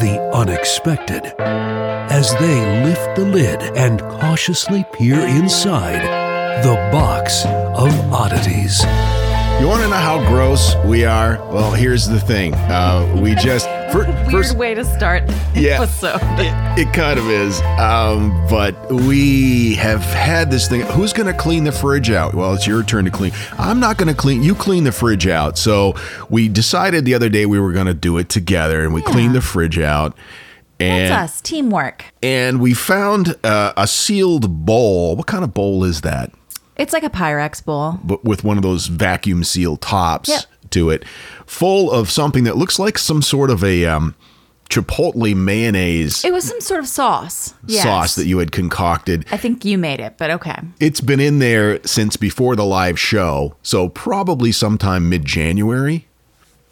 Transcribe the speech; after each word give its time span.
the 0.00 0.30
unexpected 0.34 1.34
as 1.38 2.32
they 2.38 2.84
lift 2.84 3.16
the 3.16 3.24
lid 3.24 3.62
and 3.76 4.00
cautiously 4.00 4.84
peer 4.92 5.20
inside 5.20 6.02
the 6.64 6.74
box 6.90 7.44
of 7.44 8.12
oddities. 8.12 8.82
You 9.60 9.66
want 9.66 9.82
to 9.82 9.88
know 9.88 9.96
how 9.96 10.24
gross 10.28 10.74
we 10.84 11.04
are? 11.04 11.36
Well, 11.52 11.72
here's 11.72 12.06
the 12.06 12.20
thing. 12.20 12.54
Uh, 12.54 13.18
we 13.20 13.34
just 13.34 13.68
fir- 13.92 14.06
Weird 14.06 14.30
first, 14.30 14.56
way 14.56 14.74
to 14.74 14.84
start 14.84 15.26
the 15.26 15.60
yeah, 15.60 15.80
episode. 15.80 16.20
it, 16.38 16.78
it 16.88 16.92
kind 16.94 17.18
of 17.18 17.28
is. 17.28 17.60
Um, 17.62 18.30
but 18.48 18.90
we 18.90 19.74
have 19.76 20.00
had 20.02 20.50
this 20.50 20.68
thing. 20.68 20.82
Who's 20.82 21.12
going 21.12 21.26
to 21.32 21.38
clean 21.38 21.64
the 21.64 21.72
fridge 21.72 22.10
out? 22.10 22.34
Well, 22.34 22.54
it's 22.54 22.66
your 22.66 22.82
turn 22.82 23.04
to 23.06 23.10
clean. 23.10 23.32
I'm 23.58 23.80
not 23.80 23.96
going 23.98 24.08
to 24.08 24.14
clean. 24.20 24.42
You 24.42 24.54
clean 24.54 24.84
the 24.84 24.92
fridge 24.92 25.26
out. 25.26 25.58
So 25.58 25.94
we 26.28 26.48
decided 26.48 27.04
the 27.04 27.14
other 27.14 27.28
day 27.28 27.46
we 27.46 27.58
were 27.58 27.72
going 27.72 27.86
to 27.86 27.94
do 27.94 28.18
it 28.18 28.28
together, 28.28 28.84
and 28.84 28.92
we 28.94 29.02
cleaned 29.02 29.34
the 29.34 29.40
fridge 29.42 29.78
out. 29.78 30.16
And 30.80 31.10
That's 31.10 31.32
us, 31.34 31.40
teamwork. 31.40 32.04
and 32.22 32.60
we 32.60 32.72
found 32.72 33.34
uh, 33.42 33.72
a 33.76 33.86
sealed 33.88 34.64
bowl. 34.64 35.16
What 35.16 35.26
kind 35.26 35.42
of 35.42 35.52
bowl 35.52 35.82
is 35.82 36.02
that? 36.02 36.30
It's 36.76 36.92
like 36.92 37.02
a 37.02 37.10
Pyrex 37.10 37.64
bowl. 37.64 37.98
but 38.04 38.24
with 38.24 38.44
one 38.44 38.56
of 38.56 38.62
those 38.62 38.86
vacuum 38.86 39.42
seal 39.42 39.76
tops 39.76 40.28
Yep. 40.28 40.40
To 40.72 40.90
it, 40.90 41.04
full 41.46 41.90
of 41.90 42.10
something 42.10 42.44
that 42.44 42.56
looks 42.56 42.78
like 42.78 42.98
some 42.98 43.22
sort 43.22 43.50
of 43.50 43.62
a 43.64 43.84
um, 43.86 44.14
chipotle 44.68 45.34
mayonnaise 45.34 46.24
It 46.24 46.32
was 46.32 46.44
some 46.44 46.60
sort 46.60 46.80
of 46.80 46.88
sauce. 46.88 47.54
Yes. 47.66 47.82
sauce 47.82 48.14
that 48.16 48.26
you 48.26 48.38
had 48.38 48.52
concocted. 48.52 49.26
I 49.30 49.36
think 49.36 49.64
you 49.64 49.78
made 49.78 50.00
it, 50.00 50.16
but 50.18 50.30
okay. 50.30 50.58
It's 50.80 51.00
been 51.00 51.20
in 51.20 51.38
there 51.38 51.84
since 51.84 52.16
before 52.16 52.56
the 52.56 52.64
live 52.64 52.98
show, 52.98 53.56
so 53.62 53.88
probably 53.88 54.52
sometime 54.52 55.08
mid 55.08 55.24
January. 55.24 56.06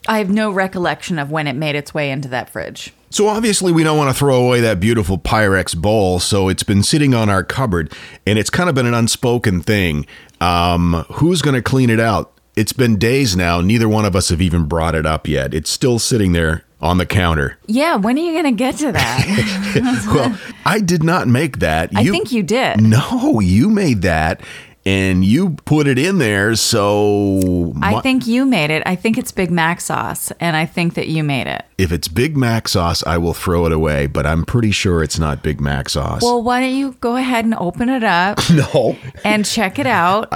I 0.08 0.18
have 0.18 0.30
no 0.30 0.50
recollection 0.52 1.18
of 1.18 1.30
when 1.30 1.46
it 1.46 1.54
made 1.54 1.74
its 1.74 1.92
way 1.92 2.10
into 2.10 2.28
that 2.28 2.48
fridge. 2.48 2.92
So 3.10 3.28
obviously 3.28 3.72
we 3.72 3.82
don't 3.82 3.96
want 3.96 4.10
to 4.10 4.18
throw 4.18 4.44
away 4.44 4.60
that 4.60 4.78
beautiful 4.78 5.18
Pyrex 5.18 5.76
bowl, 5.76 6.20
so 6.20 6.48
it's 6.48 6.62
been 6.62 6.82
sitting 6.82 7.14
on 7.14 7.28
our 7.28 7.42
cupboard, 7.42 7.92
and 8.26 8.38
it's 8.38 8.50
kind 8.50 8.68
of 8.68 8.74
been 8.74 8.86
an 8.86 8.94
unspoken 8.94 9.62
thing. 9.62 10.06
Um, 10.40 11.04
who's 11.12 11.40
going 11.40 11.54
to 11.54 11.62
clean 11.62 11.88
it 11.88 11.98
out? 11.98 12.32
It's 12.56 12.72
been 12.72 12.96
days 12.96 13.36
now. 13.36 13.60
Neither 13.60 13.86
one 13.86 14.06
of 14.06 14.16
us 14.16 14.30
have 14.30 14.40
even 14.40 14.64
brought 14.64 14.94
it 14.94 15.04
up 15.04 15.28
yet. 15.28 15.52
It's 15.52 15.68
still 15.68 15.98
sitting 15.98 16.32
there 16.32 16.64
on 16.80 16.96
the 16.96 17.04
counter. 17.04 17.58
Yeah, 17.66 17.96
when 17.96 18.16
are 18.16 18.22
you 18.22 18.32
going 18.32 18.44
to 18.56 18.58
get 18.58 18.76
to 18.78 18.92
that? 18.92 20.02
Well, 20.14 20.38
I 20.64 20.80
did 20.80 21.02
not 21.02 21.28
make 21.28 21.58
that. 21.58 21.90
I 21.94 22.04
think 22.04 22.32
you 22.32 22.42
did. 22.42 22.80
No, 22.80 23.40
you 23.40 23.68
made 23.68 24.00
that, 24.02 24.40
and 24.86 25.22
you 25.22 25.50
put 25.66 25.86
it 25.86 25.98
in 25.98 26.16
there. 26.18 26.54
So 26.56 27.74
I 27.82 28.00
think 28.00 28.26
you 28.26 28.46
made 28.46 28.70
it. 28.70 28.82
I 28.86 28.94
think 28.96 29.18
it's 29.18 29.32
Big 29.32 29.50
Mac 29.50 29.80
sauce, 29.82 30.32
and 30.40 30.56
I 30.56 30.64
think 30.64 30.94
that 30.94 31.08
you 31.08 31.22
made 31.24 31.46
it. 31.46 31.64
if 31.76 31.92
it's 31.92 32.08
Big 32.08 32.36
Mac 32.38 32.68
sauce, 32.68 33.04
I 33.06 33.18
will 33.18 33.34
throw 33.34 33.66
it 33.66 33.72
away. 33.72 34.06
But 34.06 34.24
I'm 34.26 34.46
pretty 34.46 34.70
sure 34.70 35.02
it's 35.02 35.18
not 35.18 35.42
Big 35.42 35.60
Mac 35.60 35.90
sauce. 35.90 36.22
Well, 36.22 36.42
why 36.42 36.60
don't 36.60 36.74
you 36.74 36.92
go 37.00 37.16
ahead 37.16 37.44
and 37.44 37.54
open 37.54 37.90
it 37.90 38.04
up 38.04 38.38
no. 38.50 38.96
and 39.24 39.44
check 39.44 39.78
it 39.78 39.86
out? 39.86 40.32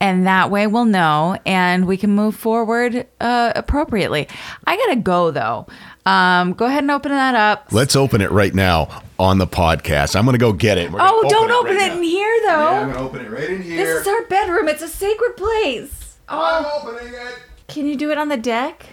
And 0.00 0.26
that 0.26 0.50
way 0.50 0.66
we'll 0.66 0.86
know 0.86 1.36
and 1.44 1.86
we 1.86 1.96
can 1.96 2.10
move 2.10 2.34
forward 2.34 3.06
uh, 3.20 3.52
appropriately. 3.54 4.26
I 4.66 4.76
got 4.76 4.94
to 4.94 4.96
go 4.96 5.30
though. 5.30 5.66
Um, 6.06 6.54
go 6.54 6.64
ahead 6.66 6.82
and 6.82 6.90
open 6.90 7.12
that 7.12 7.34
up. 7.34 7.68
Let's 7.70 7.94
open 7.94 8.22
it 8.22 8.30
right 8.30 8.54
now 8.54 9.02
on 9.18 9.38
the 9.38 9.46
podcast. 9.46 10.16
I'm 10.16 10.24
to 10.26 10.38
go 10.38 10.52
get 10.52 10.78
it. 10.78 10.90
Gonna 10.90 11.04
oh, 11.06 11.28
don't 11.28 11.50
open 11.50 11.76
right 11.76 11.92
it 11.92 11.98
in 11.98 12.02
here 12.02 12.40
though. 12.42 12.46
Yeah, 12.48 12.80
I'm 12.80 12.92
to 12.94 12.98
open 12.98 13.24
it 13.26 13.30
right 13.30 13.50
in 13.50 13.62
here. 13.62 13.76
This 13.76 14.00
is 14.00 14.08
our 14.08 14.24
bedroom. 14.26 14.68
It's 14.68 14.82
a 14.82 14.88
sacred 14.88 15.36
place. 15.36 16.16
I'm 16.28 16.64
opening 16.64 17.12
it. 17.12 17.38
Can 17.68 17.86
you 17.86 17.96
do 17.96 18.10
it 18.10 18.18
on 18.18 18.28
the 18.28 18.36
deck? 18.36 18.86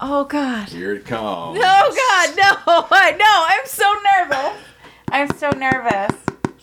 Oh 0.00 0.24
God. 0.24 0.68
Here 0.68 0.94
it 0.94 1.04
comes. 1.04 1.60
Oh 1.62 2.34
God, 2.34 2.36
no, 2.36 2.96
no! 3.16 3.46
I'm 3.48 3.66
so 3.66 3.94
nervous. 4.16 4.62
I'm 5.10 5.36
so 5.36 5.50
nervous. 5.50 6.12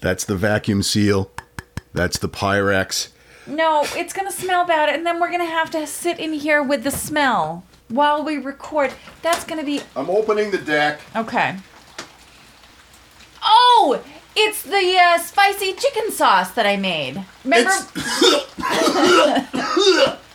That's 0.01 0.25
the 0.25 0.35
vacuum 0.35 0.83
seal. 0.83 1.31
That's 1.93 2.17
the 2.17 2.29
Pyrex. 2.29 3.09
No, 3.47 3.85
it's 3.95 4.13
gonna 4.13 4.31
smell 4.31 4.65
bad, 4.65 4.89
and 4.89 5.05
then 5.05 5.19
we're 5.19 5.31
gonna 5.31 5.45
have 5.45 5.69
to 5.71 5.85
sit 5.85 6.19
in 6.19 6.33
here 6.33 6.63
with 6.63 6.83
the 6.83 6.91
smell 6.91 7.63
while 7.89 8.23
we 8.23 8.37
record. 8.37 8.93
That's 9.21 9.43
gonna 9.43 9.63
be 9.63 9.81
I'm 9.95 10.09
opening 10.09 10.51
the 10.51 10.57
deck. 10.57 10.99
okay. 11.15 11.57
Oh, 13.43 14.03
it's 14.35 14.63
the 14.63 14.97
uh, 14.99 15.19
spicy 15.19 15.73
chicken 15.73 16.11
sauce 16.11 16.51
that 16.51 16.65
I 16.65 16.75
made. 16.77 17.23
Remember? 17.43 17.71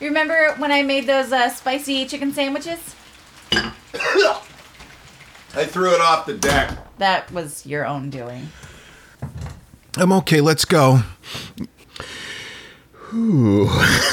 you 0.00 0.06
remember 0.08 0.54
when 0.58 0.70
I 0.70 0.82
made 0.82 1.06
those 1.08 1.32
uh, 1.32 1.48
spicy 1.50 2.06
chicken 2.06 2.32
sandwiches? 2.32 2.94
I 5.52 5.64
threw 5.64 5.92
it 5.92 6.00
off 6.00 6.26
the 6.26 6.34
deck. 6.34 6.78
That 6.98 7.32
was 7.32 7.66
your 7.66 7.84
own 7.84 8.08
doing. 8.08 8.50
I'm 9.96 10.12
okay. 10.12 10.40
Let's 10.40 10.64
go. 10.64 11.02
Ooh, 13.12 13.64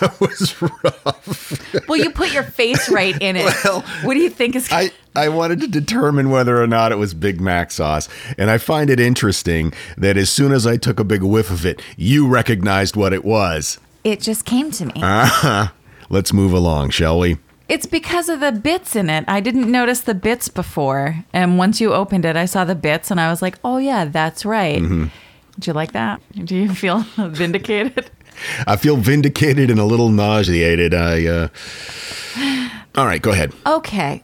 that 0.00 0.16
was 0.20 0.60
rough. 0.60 1.88
Well, 1.88 1.98
you 1.98 2.10
put 2.10 2.32
your 2.32 2.42
face 2.42 2.88
right 2.88 3.16
in 3.20 3.36
it. 3.36 3.44
Well, 3.64 3.82
what 4.02 4.14
do 4.14 4.20
you 4.20 4.30
think 4.30 4.56
is? 4.56 4.68
I, 4.72 4.90
I 5.14 5.28
wanted 5.28 5.60
to 5.60 5.68
determine 5.68 6.30
whether 6.30 6.60
or 6.60 6.66
not 6.66 6.90
it 6.92 6.96
was 6.96 7.14
Big 7.14 7.40
Mac 7.40 7.70
sauce. 7.70 8.08
And 8.36 8.50
I 8.50 8.58
find 8.58 8.90
it 8.90 8.98
interesting 8.98 9.72
that 9.96 10.16
as 10.16 10.30
soon 10.30 10.52
as 10.52 10.66
I 10.66 10.76
took 10.76 10.98
a 10.98 11.04
big 11.04 11.22
whiff 11.22 11.50
of 11.50 11.64
it, 11.64 11.80
you 11.96 12.26
recognized 12.26 12.96
what 12.96 13.12
it 13.12 13.24
was. 13.24 13.78
it 14.02 14.20
just 14.20 14.44
came 14.44 14.70
to 14.72 14.86
me. 14.86 15.68
Let's 16.10 16.32
move 16.32 16.52
along, 16.52 16.90
shall 16.90 17.18
we? 17.18 17.38
It's 17.68 17.86
because 17.86 18.28
of 18.28 18.40
the 18.40 18.52
bits 18.52 18.94
in 18.94 19.08
it. 19.08 19.24
I 19.26 19.40
didn't 19.40 19.70
notice 19.70 20.00
the 20.00 20.14
bits 20.14 20.48
before. 20.48 21.24
And 21.32 21.56
once 21.56 21.80
you 21.80 21.94
opened 21.94 22.24
it, 22.26 22.36
I 22.36 22.44
saw 22.44 22.64
the 22.64 22.74
bits 22.74 23.10
and 23.10 23.18
I 23.20 23.30
was 23.30 23.40
like, 23.40 23.58
oh, 23.64 23.78
yeah, 23.78 24.04
that's 24.04 24.44
right. 24.44 24.82
Mm-hmm. 24.82 25.06
Did 25.54 25.66
you 25.68 25.72
like 25.72 25.92
that? 25.92 26.20
Do 26.44 26.54
you 26.56 26.74
feel 26.74 26.98
vindicated? 27.16 28.10
I 28.66 28.76
feel 28.76 28.96
vindicated 28.96 29.70
and 29.70 29.78
a 29.78 29.84
little 29.84 30.08
nauseated. 30.08 30.94
I, 30.94 31.26
uh... 31.26 31.48
All 32.96 33.06
right, 33.06 33.20
go 33.20 33.30
ahead. 33.30 33.52
Okay. 33.66 34.22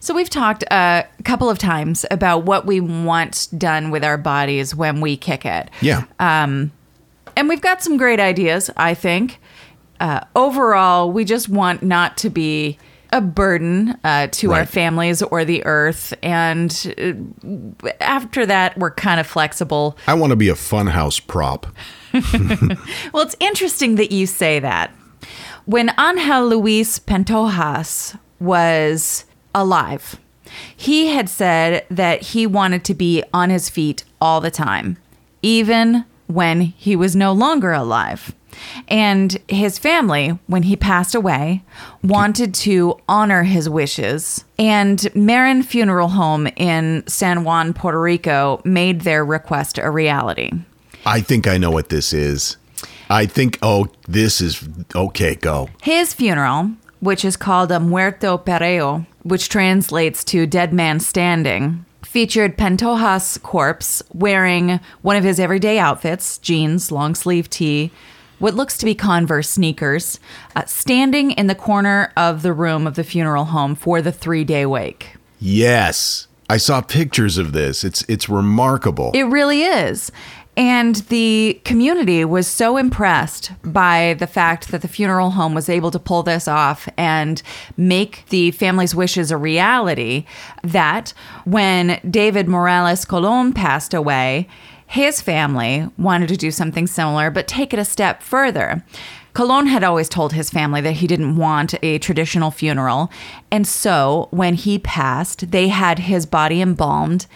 So 0.00 0.14
we've 0.14 0.30
talked 0.30 0.64
a 0.70 1.06
couple 1.24 1.50
of 1.50 1.58
times 1.58 2.06
about 2.10 2.44
what 2.44 2.66
we 2.66 2.80
want 2.80 3.48
done 3.56 3.90
with 3.90 4.02
our 4.02 4.16
bodies 4.16 4.74
when 4.74 5.00
we 5.00 5.16
kick 5.16 5.44
it. 5.44 5.70
Yeah. 5.80 6.04
Um, 6.18 6.72
and 7.36 7.48
we've 7.48 7.60
got 7.60 7.82
some 7.82 7.96
great 7.96 8.20
ideas, 8.20 8.70
I 8.76 8.94
think. 8.94 9.38
Uh, 10.00 10.20
overall, 10.34 11.12
we 11.12 11.24
just 11.24 11.48
want 11.48 11.82
not 11.82 12.16
to 12.18 12.30
be 12.30 12.78
a 13.12 13.20
burden 13.20 13.98
uh, 14.04 14.28
to 14.32 14.52
our 14.52 14.66
families 14.66 15.22
or 15.22 15.44
the 15.44 15.64
earth. 15.64 16.14
And 16.22 16.94
uh, 17.84 17.90
after 18.00 18.46
that, 18.46 18.78
we're 18.78 18.92
kind 18.92 19.20
of 19.20 19.26
flexible. 19.26 19.96
I 20.06 20.14
want 20.14 20.30
to 20.30 20.36
be 20.36 20.48
a 20.48 20.54
funhouse 20.54 21.24
prop. 21.24 21.66
Well, 23.12 23.24
it's 23.24 23.36
interesting 23.40 23.96
that 23.96 24.12
you 24.12 24.26
say 24.26 24.58
that. 24.58 24.92
When 25.64 25.92
Angel 25.98 26.46
Luis 26.48 26.98
Pantojas 26.98 28.18
was 28.40 29.24
alive, 29.54 30.18
he 30.76 31.08
had 31.08 31.28
said 31.28 31.84
that 31.90 32.22
he 32.22 32.46
wanted 32.46 32.84
to 32.84 32.94
be 32.94 33.22
on 33.32 33.50
his 33.50 33.68
feet 33.68 34.04
all 34.20 34.40
the 34.40 34.50
time, 34.50 34.96
even 35.42 36.04
when 36.26 36.60
he 36.60 36.96
was 36.96 37.14
no 37.14 37.32
longer 37.32 37.72
alive. 37.72 38.34
And 38.88 39.38
his 39.48 39.78
family, 39.78 40.38
when 40.46 40.64
he 40.64 40.76
passed 40.76 41.14
away, 41.14 41.62
wanted 42.02 42.54
to 42.54 42.98
honor 43.08 43.44
his 43.44 43.68
wishes. 43.68 44.44
And 44.58 45.08
Marin 45.14 45.62
Funeral 45.62 46.08
Home 46.08 46.46
in 46.56 47.04
San 47.06 47.44
Juan, 47.44 47.72
Puerto 47.72 48.00
Rico, 48.00 48.60
made 48.64 49.02
their 49.02 49.24
request 49.24 49.78
a 49.78 49.90
reality. 49.90 50.50
I 51.06 51.20
think 51.20 51.46
I 51.46 51.58
know 51.58 51.70
what 51.70 51.88
this 51.88 52.12
is. 52.12 52.56
I 53.08 53.26
think, 53.26 53.58
oh, 53.62 53.88
this 54.06 54.40
is 54.40 54.66
okay, 54.94 55.34
go. 55.34 55.68
His 55.82 56.14
funeral, 56.14 56.70
which 57.00 57.24
is 57.24 57.36
called 57.36 57.72
a 57.72 57.80
muerto 57.80 58.38
pereo, 58.38 59.06
which 59.22 59.48
translates 59.48 60.22
to 60.24 60.46
dead 60.46 60.72
man 60.72 61.00
standing, 61.00 61.84
featured 62.02 62.56
Pantojas' 62.56 63.40
corpse 63.42 64.02
wearing 64.12 64.80
one 65.02 65.16
of 65.16 65.24
his 65.24 65.40
everyday 65.40 65.78
outfits 65.78 66.38
jeans, 66.38 66.92
long 66.92 67.14
sleeve 67.14 67.48
tee, 67.50 67.90
what 68.40 68.54
looks 68.54 68.76
to 68.78 68.84
be 68.84 68.94
Converse 68.94 69.48
sneakers, 69.48 70.18
uh, 70.56 70.64
standing 70.64 71.30
in 71.32 71.46
the 71.46 71.54
corner 71.54 72.12
of 72.16 72.42
the 72.42 72.52
room 72.52 72.86
of 72.86 72.96
the 72.96 73.04
funeral 73.04 73.44
home 73.44 73.74
for 73.74 74.02
the 74.02 74.12
three 74.12 74.44
day 74.44 74.66
wake. 74.66 75.16
Yes. 75.38 76.26
I 76.48 76.56
saw 76.56 76.80
pictures 76.80 77.38
of 77.38 77.52
this. 77.52 77.84
It's 77.84 78.02
it's 78.08 78.28
remarkable. 78.28 79.12
It 79.14 79.22
really 79.22 79.62
is. 79.62 80.10
And 80.56 80.96
the 80.96 81.60
community 81.64 82.24
was 82.24 82.46
so 82.46 82.76
impressed 82.76 83.52
by 83.62 84.16
the 84.18 84.26
fact 84.26 84.72
that 84.72 84.82
the 84.82 84.88
funeral 84.88 85.30
home 85.30 85.54
was 85.54 85.68
able 85.68 85.92
to 85.92 85.98
pull 85.98 86.22
this 86.24 86.48
off 86.48 86.88
and 86.96 87.40
make 87.76 88.24
the 88.30 88.50
family's 88.50 88.94
wishes 88.94 89.30
a 89.30 89.36
reality 89.36 90.26
that 90.64 91.14
when 91.44 92.00
David 92.10 92.48
Morales 92.48 93.04
Colon 93.04 93.52
passed 93.52 93.94
away, 93.94 94.48
his 94.90 95.22
family 95.22 95.88
wanted 95.96 96.28
to 96.30 96.36
do 96.36 96.50
something 96.50 96.88
similar, 96.88 97.30
but 97.30 97.46
take 97.46 97.72
it 97.72 97.78
a 97.78 97.84
step 97.84 98.24
further. 98.24 98.84
Colon 99.34 99.68
had 99.68 99.84
always 99.84 100.08
told 100.08 100.32
his 100.32 100.50
family 100.50 100.80
that 100.80 100.94
he 100.94 101.06
didn't 101.06 101.36
want 101.36 101.76
a 101.80 102.00
traditional 102.00 102.50
funeral. 102.50 103.08
And 103.52 103.68
so 103.68 104.26
when 104.32 104.54
he 104.54 104.80
passed, 104.80 105.52
they 105.52 105.68
had 105.68 106.00
his 106.00 106.26
body 106.26 106.60
embalmed 106.60 107.26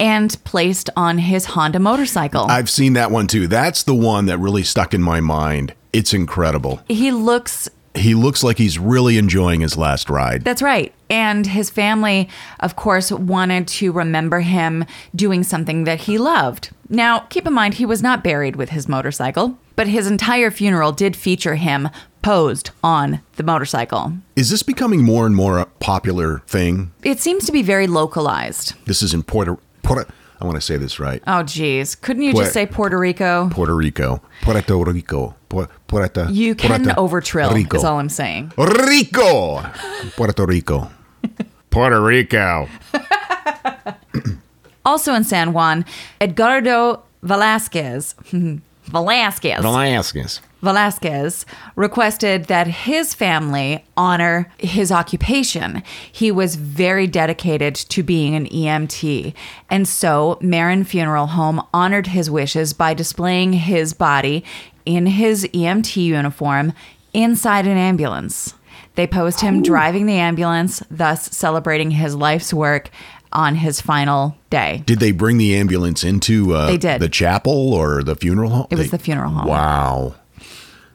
and 0.00 0.42
placed 0.44 0.88
on 0.96 1.18
his 1.18 1.44
Honda 1.44 1.78
motorcycle. 1.78 2.46
I've 2.46 2.70
seen 2.70 2.94
that 2.94 3.10
one 3.10 3.26
too. 3.26 3.48
That's 3.48 3.82
the 3.82 3.94
one 3.94 4.24
that 4.24 4.38
really 4.38 4.62
stuck 4.62 4.94
in 4.94 5.02
my 5.02 5.20
mind. 5.20 5.74
It's 5.92 6.14
incredible. 6.14 6.80
he 6.88 7.12
looks 7.12 7.68
He 7.94 8.14
looks 8.14 8.42
like 8.42 8.56
he's 8.56 8.78
really 8.78 9.18
enjoying 9.18 9.60
his 9.60 9.76
last 9.76 10.08
ride. 10.08 10.42
That's 10.42 10.62
right. 10.62 10.92
And 11.14 11.46
his 11.46 11.70
family, 11.70 12.28
of 12.58 12.74
course, 12.74 13.12
wanted 13.12 13.68
to 13.68 13.92
remember 13.92 14.40
him 14.40 14.84
doing 15.14 15.44
something 15.44 15.84
that 15.84 16.00
he 16.00 16.18
loved. 16.18 16.70
Now, 16.88 17.20
keep 17.20 17.46
in 17.46 17.52
mind, 17.52 17.74
he 17.74 17.86
was 17.86 18.02
not 18.02 18.24
buried 18.24 18.56
with 18.56 18.70
his 18.70 18.88
motorcycle, 18.88 19.56
but 19.76 19.86
his 19.86 20.08
entire 20.08 20.50
funeral 20.50 20.90
did 20.90 21.14
feature 21.14 21.54
him 21.54 21.88
posed 22.22 22.70
on 22.82 23.20
the 23.36 23.44
motorcycle. 23.44 24.12
Is 24.34 24.50
this 24.50 24.64
becoming 24.64 25.04
more 25.04 25.24
and 25.24 25.36
more 25.36 25.58
a 25.58 25.66
popular 25.78 26.40
thing? 26.48 26.90
It 27.04 27.20
seems 27.20 27.46
to 27.46 27.52
be 27.52 27.62
very 27.62 27.86
localized. 27.86 28.74
This 28.86 29.00
is 29.00 29.14
in 29.14 29.22
Puerto 29.22 29.56
Puerto 29.84 30.10
I 30.40 30.46
want 30.46 30.56
to 30.56 30.60
say 30.60 30.76
this 30.76 30.98
right. 30.98 31.22
Oh, 31.26 31.42
geez. 31.44 31.94
Couldn't 31.94 32.22
you 32.22 32.34
just 32.34 32.52
say 32.52 32.66
Puerto 32.66 32.98
Rico? 32.98 33.48
Puerto 33.50 33.74
Rico. 33.74 34.20
Puerto 34.42 34.74
Rico. 34.92 35.34
Pu- 35.48 35.68
Puerto 35.86 36.26
You 36.30 36.54
can 36.54 36.82
Puerto 36.84 37.00
overtrill, 37.00 37.54
Rico. 37.54 37.76
is 37.78 37.84
all 37.84 37.98
I'm 38.00 38.08
saying. 38.08 38.52
Rico. 38.58 39.62
Puerto 40.16 40.44
Rico. 40.44 40.90
Puerto 41.74 42.00
Rico. 42.00 42.68
Also 44.86 45.14
in 45.14 45.24
San 45.24 45.54
Juan, 45.54 45.86
Edgardo 46.20 47.02
Velasquez. 47.22 48.14
Velasquez. 48.84 49.62
Velasquez. 49.62 50.40
Velasquez 50.60 51.46
requested 51.74 52.44
that 52.44 52.66
his 52.66 53.14
family 53.14 53.82
honor 53.96 54.52
his 54.58 54.92
occupation. 54.92 55.82
He 56.12 56.30
was 56.30 56.56
very 56.56 57.06
dedicated 57.06 57.74
to 57.76 58.02
being 58.02 58.34
an 58.34 58.46
EMT. 58.46 59.32
And 59.70 59.88
so 59.88 60.36
Marin 60.42 60.84
Funeral 60.84 61.28
Home 61.28 61.62
honored 61.72 62.08
his 62.08 62.30
wishes 62.30 62.74
by 62.74 62.92
displaying 62.92 63.54
his 63.54 63.94
body 63.94 64.44
in 64.84 65.06
his 65.06 65.44
EMT 65.46 65.96
uniform 65.96 66.74
inside 67.14 67.66
an 67.66 67.78
ambulance. 67.78 68.52
They 68.96 69.06
posed 69.06 69.40
him 69.40 69.62
driving 69.62 70.06
the 70.06 70.14
ambulance, 70.14 70.82
thus 70.90 71.24
celebrating 71.36 71.90
his 71.92 72.14
life's 72.14 72.54
work 72.54 72.90
on 73.32 73.56
his 73.56 73.80
final 73.80 74.36
day. 74.50 74.82
Did 74.86 75.00
they 75.00 75.10
bring 75.10 75.38
the 75.38 75.56
ambulance 75.56 76.04
into 76.04 76.54
uh, 76.54 76.66
They 76.66 76.76
did. 76.78 77.00
the 77.00 77.08
chapel 77.08 77.74
or 77.74 78.02
the 78.04 78.14
funeral 78.14 78.50
home? 78.50 78.66
It 78.70 78.76
was 78.76 78.90
They- 78.90 78.96
the 78.96 79.02
funeral 79.02 79.30
home. 79.32 79.48
Wow. 79.48 80.14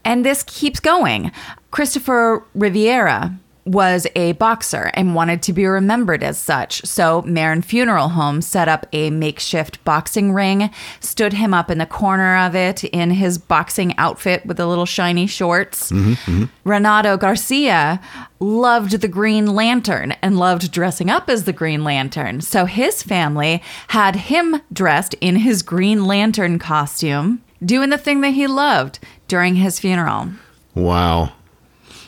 And 0.05 0.25
this 0.25 0.43
keeps 0.47 0.79
going. 0.79 1.31
Christopher 1.71 2.43
Rivera 2.55 3.37
was 3.69 4.07
a 4.15 4.31
boxer 4.33 4.89
and 4.95 5.13
wanted 5.13 5.43
to 5.43 5.53
be 5.53 5.65
remembered 5.65 6.23
as 6.23 6.37
such. 6.39 6.83
So 6.85 7.21
Marin 7.21 7.61
Funeral 7.61 8.09
Home 8.09 8.41
set 8.41 8.67
up 8.67 8.87
a 8.91 9.11
makeshift 9.11 9.83
boxing 9.85 10.33
ring, 10.33 10.71
stood 10.99 11.33
him 11.33 11.53
up 11.53 11.69
in 11.69 11.77
the 11.77 11.85
corner 11.85 12.37
of 12.37 12.55
it 12.55 12.83
in 12.83 13.11
his 13.11 13.37
boxing 13.37 13.95
outfit 13.97 14.45
with 14.45 14.57
the 14.57 14.65
little 14.65 14.87
shiny 14.87 15.27
shorts. 15.27 15.91
Mm-hmm, 15.91 16.13
mm-hmm. 16.13 16.69
Renato 16.69 17.15
Garcia 17.15 18.01
loved 18.39 19.01
the 19.01 19.07
Green 19.07 19.45
Lantern 19.53 20.13
and 20.23 20.39
loved 20.39 20.71
dressing 20.71 21.09
up 21.09 21.29
as 21.29 21.43
the 21.43 21.53
Green 21.53 21.83
Lantern. 21.83 22.41
So 22.41 22.65
his 22.65 23.03
family 23.03 23.61
had 23.89 24.15
him 24.15 24.61
dressed 24.73 25.13
in 25.21 25.37
his 25.37 25.61
Green 25.61 26.05
Lantern 26.05 26.57
costume, 26.57 27.43
doing 27.63 27.91
the 27.91 27.97
thing 27.97 28.21
that 28.21 28.31
he 28.31 28.47
loved 28.47 28.97
during 29.27 29.55
his 29.55 29.79
funeral. 29.79 30.29
Wow. 30.73 31.33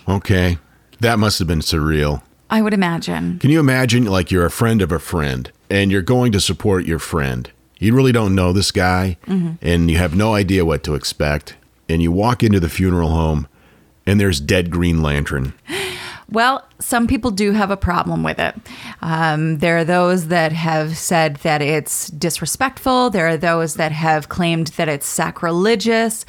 Okay. 0.08 0.58
That 1.02 1.18
must 1.18 1.40
have 1.40 1.48
been 1.48 1.62
surreal. 1.62 2.22
I 2.52 2.62
would 2.62 2.76
imagine. 2.76 3.40
Can 3.40 3.50
you 3.50 3.60
imagine, 3.60 4.06
like, 4.06 4.30
you're 4.30 4.46
a 4.46 4.52
friend 4.52 4.84
of 4.84 4.92
a 4.92 5.00
friend 5.00 5.52
and 5.68 5.92
you're 5.92 6.04
going 6.04 6.32
to 6.34 6.40
support 6.40 6.86
your 6.86 7.00
friend? 7.00 7.50
You 7.80 7.96
really 7.96 8.12
don't 8.12 8.36
know 8.36 8.54
this 8.54 8.72
guy 8.72 9.18
and 9.26 9.90
you 9.90 9.98
have 9.98 10.16
no 10.16 10.36
idea 10.36 10.64
what 10.64 10.84
to 10.84 10.94
expect. 10.94 11.56
And 11.90 12.04
you 12.04 12.12
walk 12.12 12.44
into 12.44 12.60
the 12.60 12.70
funeral 12.70 13.10
home 13.10 13.48
and 14.06 14.20
there's 14.20 14.40
dead 14.40 14.70
Green 14.70 15.02
Lantern. 15.02 15.54
Well, 16.32 16.66
some 16.80 17.08
people 17.08 17.30
do 17.32 17.52
have 17.52 17.72
a 17.72 17.76
problem 17.76 18.24
with 18.24 18.40
it. 18.40 18.56
Um, 19.02 19.58
there 19.58 19.80
are 19.80 19.84
those 19.84 20.30
that 20.30 20.54
have 20.54 20.96
said 20.98 21.36
that 21.44 21.62
it's 21.62 22.08
disrespectful. 22.08 23.10
There 23.10 23.28
are 23.28 23.36
those 23.36 23.74
that 23.74 23.92
have 23.92 24.30
claimed 24.30 24.68
that 24.68 24.88
it's 24.88 25.06
sacrilegious. 25.06 26.26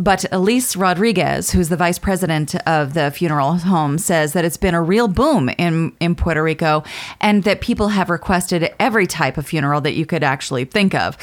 But 0.00 0.24
Elise 0.30 0.76
Rodriguez, 0.76 1.50
who's 1.50 1.70
the 1.70 1.76
vice 1.76 1.98
president 1.98 2.54
of 2.68 2.94
the 2.94 3.10
funeral 3.10 3.54
home, 3.54 3.98
says 3.98 4.32
that 4.32 4.44
it's 4.44 4.56
been 4.56 4.74
a 4.74 4.82
real 4.82 5.08
boom 5.08 5.48
in, 5.58 5.92
in 5.98 6.14
Puerto 6.14 6.40
Rico 6.40 6.84
and 7.20 7.42
that 7.42 7.60
people 7.60 7.88
have 7.88 8.08
requested 8.08 8.72
every 8.78 9.08
type 9.08 9.36
of 9.36 9.46
funeral 9.46 9.80
that 9.80 9.94
you 9.94 10.06
could 10.06 10.22
actually 10.22 10.64
think 10.64 10.94
of. 10.94 11.18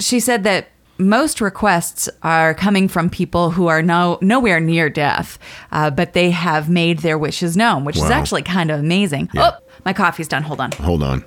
She 0.00 0.18
said 0.18 0.42
that 0.42 0.68
most 0.98 1.40
requests 1.40 2.08
are 2.22 2.52
coming 2.52 2.88
from 2.88 3.10
people 3.10 3.52
who 3.52 3.68
are 3.68 3.80
no, 3.80 4.18
nowhere 4.20 4.58
near 4.58 4.90
death, 4.90 5.38
uh, 5.70 5.90
but 5.90 6.12
they 6.12 6.30
have 6.30 6.68
made 6.68 6.98
their 6.98 7.16
wishes 7.16 7.56
known, 7.56 7.84
which 7.84 7.96
is 7.96 8.10
actually 8.10 8.42
kind 8.42 8.70
of 8.70 8.80
amazing. 8.80 9.30
Yeah. 9.32 9.52
Oh, 9.54 9.64
my 9.84 9.92
coffee's 9.92 10.28
done. 10.28 10.42
Hold 10.42 10.60
on. 10.60 10.72
Hold 10.72 11.02
on. 11.02 11.24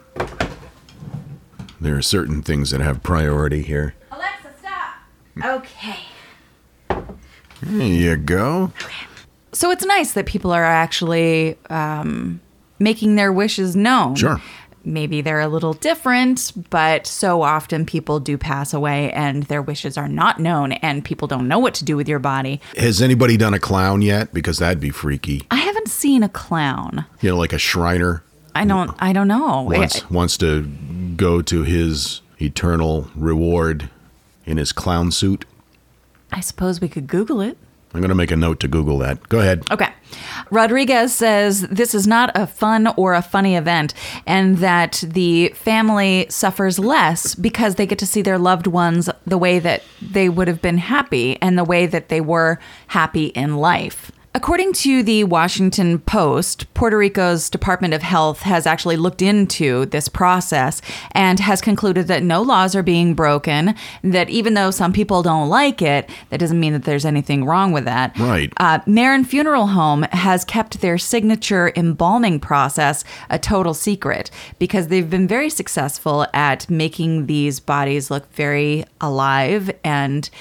There 1.79 1.95
are 1.95 2.01
certain 2.01 2.41
things 2.41 2.71
that 2.71 2.81
have 2.81 3.01
priority 3.03 3.61
here. 3.61 3.95
Alexa, 4.11 4.53
stop. 4.59 5.55
Okay. 5.61 5.97
There 7.65 7.87
you 7.87 8.15
go. 8.17 8.71
So 9.51 9.71
it's 9.71 9.85
nice 9.85 10.13
that 10.13 10.25
people 10.25 10.51
are 10.51 10.63
actually 10.63 11.57
um, 11.69 12.41
making 12.79 13.15
their 13.15 13.31
wishes 13.31 13.75
known. 13.75 14.15
Sure. 14.15 14.41
Maybe 14.85 15.21
they're 15.21 15.39
a 15.39 15.47
little 15.47 15.73
different, 15.73 16.51
but 16.69 17.07
so 17.07 17.41
often 17.41 17.85
people 17.85 18.19
do 18.19 18.37
pass 18.37 18.73
away 18.73 19.13
and 19.13 19.43
their 19.43 19.61
wishes 19.61 19.97
are 19.97 20.09
not 20.09 20.39
known, 20.39 20.73
and 20.73 21.05
people 21.05 21.25
don't 21.25 21.47
know 21.47 21.57
what 21.57 21.73
to 21.75 21.85
do 21.85 21.95
with 21.95 22.09
your 22.09 22.19
body. 22.19 22.59
Has 22.75 23.01
anybody 23.01 23.37
done 23.37 23.53
a 23.53 23.59
clown 23.59 24.01
yet? 24.01 24.33
Because 24.33 24.57
that'd 24.57 24.81
be 24.81 24.89
freaky. 24.89 25.47
I 25.49 25.55
haven't 25.55 25.87
seen 25.87 26.21
a 26.21 26.27
clown. 26.27 27.05
You 27.21 27.29
know, 27.29 27.37
like 27.37 27.53
a 27.53 27.57
Shriner 27.57 28.23
I 28.55 28.65
don't. 28.65 28.91
I 28.99 29.13
don't 29.13 29.27
know. 29.27 29.63
wants 29.63 30.09
wants 30.09 30.37
to 30.37 30.63
go 31.15 31.41
to 31.41 31.63
his 31.63 32.21
eternal 32.39 33.09
reward 33.15 33.89
in 34.45 34.57
his 34.57 34.71
clown 34.71 35.11
suit. 35.11 35.45
I 36.33 36.39
suppose 36.41 36.81
we 36.81 36.89
could 36.89 37.07
Google 37.07 37.41
it. 37.41 37.57
I'm 37.93 38.01
going 38.01 38.09
to 38.09 38.15
make 38.15 38.31
a 38.31 38.35
note 38.35 38.59
to 38.61 38.67
Google 38.67 38.97
that. 38.99 39.29
Go 39.29 39.39
ahead. 39.39 39.69
Okay. 39.69 39.93
Rodriguez 40.49 41.13
says 41.13 41.61
this 41.61 41.93
is 41.93 42.07
not 42.07 42.31
a 42.33 42.47
fun 42.47 42.87
or 42.97 43.13
a 43.13 43.21
funny 43.21 43.55
event, 43.55 43.93
and 44.25 44.57
that 44.57 45.03
the 45.07 45.49
family 45.49 46.25
suffers 46.29 46.79
less 46.79 47.35
because 47.35 47.75
they 47.75 47.85
get 47.85 47.99
to 47.99 48.07
see 48.07 48.23
their 48.23 48.39
loved 48.39 48.65
ones 48.65 49.11
the 49.27 49.37
way 49.37 49.59
that 49.59 49.83
they 50.01 50.27
would 50.27 50.47
have 50.47 50.61
been 50.61 50.79
happy 50.79 51.39
and 51.39 51.55
the 51.55 51.63
way 51.63 51.85
that 51.85 52.09
they 52.09 52.19
were 52.19 52.59
happy 52.87 53.27
in 53.27 53.57
life. 53.57 54.11
According 54.35 54.73
to 54.73 55.03
the 55.03 55.25
Washington 55.25 55.99
Post, 55.99 56.73
Puerto 56.73 56.97
Rico's 56.97 57.51
Department 57.51 57.93
of 57.93 58.01
Health 58.01 58.39
has 58.41 58.65
actually 58.65 58.97
looked 58.97 59.21
into 59.21 59.85
this 59.85 60.09
process 60.09 60.81
and 61.11 61.39
has 61.39 61.61
concluded 61.61 62.07
that 62.07 62.23
no 62.23 62.41
laws 62.41 62.75
are 62.75 62.81
being 62.81 63.13
broken, 63.13 63.75
that 64.03 64.31
even 64.31 64.55
though 64.55 64.71
some 64.71 64.91
people 64.91 65.21
don't 65.21 65.49
like 65.49 65.83
it, 65.83 66.09
that 66.31 66.39
doesn't 66.39 66.59
mean 66.59 66.73
that 66.73 66.83
there's 66.83 67.05
anything 67.05 67.45
wrong 67.45 67.73
with 67.73 67.85
that. 67.85 68.17
Right. 68.17 68.51
Uh, 68.57 68.79
Marin 68.87 69.23
Funeral 69.23 69.67
Home 69.67 70.01
has 70.11 70.43
kept 70.43 70.81
their 70.81 70.97
signature 70.97 71.71
embalming 71.75 72.39
process 72.39 73.03
a 73.29 73.37
total 73.37 73.75
secret 73.75 74.31
because 74.57 74.87
they've 74.87 75.09
been 75.11 75.27
very 75.27 75.51
successful 75.51 76.25
at 76.33 76.67
making 76.71 77.27
these 77.27 77.59
bodies 77.59 78.09
look 78.09 78.33
very 78.33 78.83
alive 78.99 79.69
and 79.83 80.31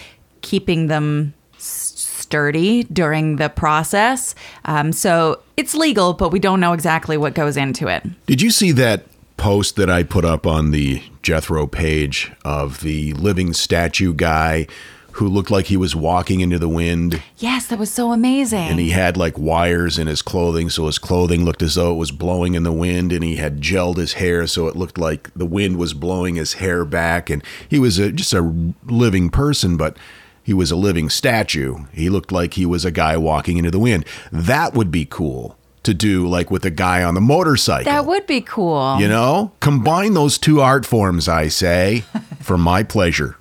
keeping 0.41 0.87
them 0.87 1.35
s- 1.57 1.92
sturdy 2.33 2.85
during 2.85 3.37
the 3.37 3.51
process. 3.51 4.35
Um, 4.65 4.91
so 4.93 5.41
it's 5.59 5.75
legal, 5.75 6.15
but 6.15 6.31
we 6.31 6.39
don't 6.39 6.61
know 6.61 6.73
exactly 6.73 7.19
what 7.19 7.35
goes 7.35 7.59
into 7.59 7.89
it. 7.89 8.03
Did 8.25 8.41
you 8.41 8.51
see 8.51 8.73
that 8.73 9.05
post 9.37 9.77
that 9.77 9.91
I 9.91 10.03
put 10.03 10.25
up 10.25 10.47
on 10.47 10.71
the 10.71 11.03
Jethro 11.21 11.67
page 11.67 12.33
of 12.43 12.81
the 12.81 13.13
living 13.15 13.53
statue 13.53 14.15
guy 14.15 14.67
who 15.17 15.29
looked 15.29 15.51
like 15.51 15.67
he 15.67 15.77
was 15.77 15.95
walking 15.95 16.41
into 16.41 16.59
the 16.59 16.71
wind 16.71 17.21
Yes, 17.37 17.67
that 17.67 17.79
was 17.79 17.91
so 17.93 18.13
amazing. 18.13 18.61
and 18.71 18.81
he 18.81 18.91
had 18.91 19.19
like 19.19 19.37
wires 19.37 19.99
in 19.99 20.07
his 20.07 20.23
clothing 20.23 20.71
so 20.71 20.87
his 20.87 20.99
clothing 20.99 21.45
looked 21.45 21.61
as 21.61 21.75
though 21.75 21.93
it 21.93 21.97
was 21.99 22.11
blowing 22.11 22.55
in 22.55 22.63
the 22.63 22.73
wind 22.73 23.13
and 23.13 23.23
he 23.23 23.37
had 23.37 23.61
gelled 23.61 23.99
his 23.99 24.15
hair 24.15 24.47
so 24.47 24.69
it 24.69 24.75
looked 24.77 24.97
like 24.97 25.29
the 25.37 25.45
wind 25.45 25.77
was 25.77 25.93
blowing 25.93 26.37
his 26.37 26.55
hair 26.55 26.87
back 26.87 27.29
and 27.29 27.45
he 27.69 27.79
was 27.79 27.99
a, 27.99 28.11
just 28.11 28.33
a 28.33 28.73
living 28.87 29.29
person 29.29 29.77
but 29.77 29.99
he 30.43 30.53
was 30.53 30.71
a 30.71 30.77
living 30.77 31.09
statue. 31.09 31.85
He 31.93 32.09
looked 32.11 32.33
like 32.33 32.55
he 32.55 32.67
was 32.67 32.85
a 32.85 32.91
guy 32.91 33.17
walking 33.17 33.59
into 33.59 33.71
the 33.71 33.79
wind. 33.79 34.05
That 34.31 34.75
would 34.75 34.91
be 34.91 35.05
cool 35.05 35.57
to 35.83 35.95
do 35.95 36.29
like 36.29 36.51
with 36.51 36.65
a 36.65 36.71
guy 36.71 37.03
on 37.03 37.15
the 37.15 37.21
motorcycle. 37.21 37.91
That 37.91 38.07
would 38.07 38.27
be 38.27 38.41
cool. 38.41 38.99
you 39.01 39.09
know? 39.09 39.53
Combine 39.61 40.15
those 40.15 40.39
two 40.39 40.61
art 40.61 40.87
forms 40.87 41.29
i 41.29 41.49
say 41.49 42.05
for 42.41 42.57
my 42.59 42.83
pleasure 42.83 43.37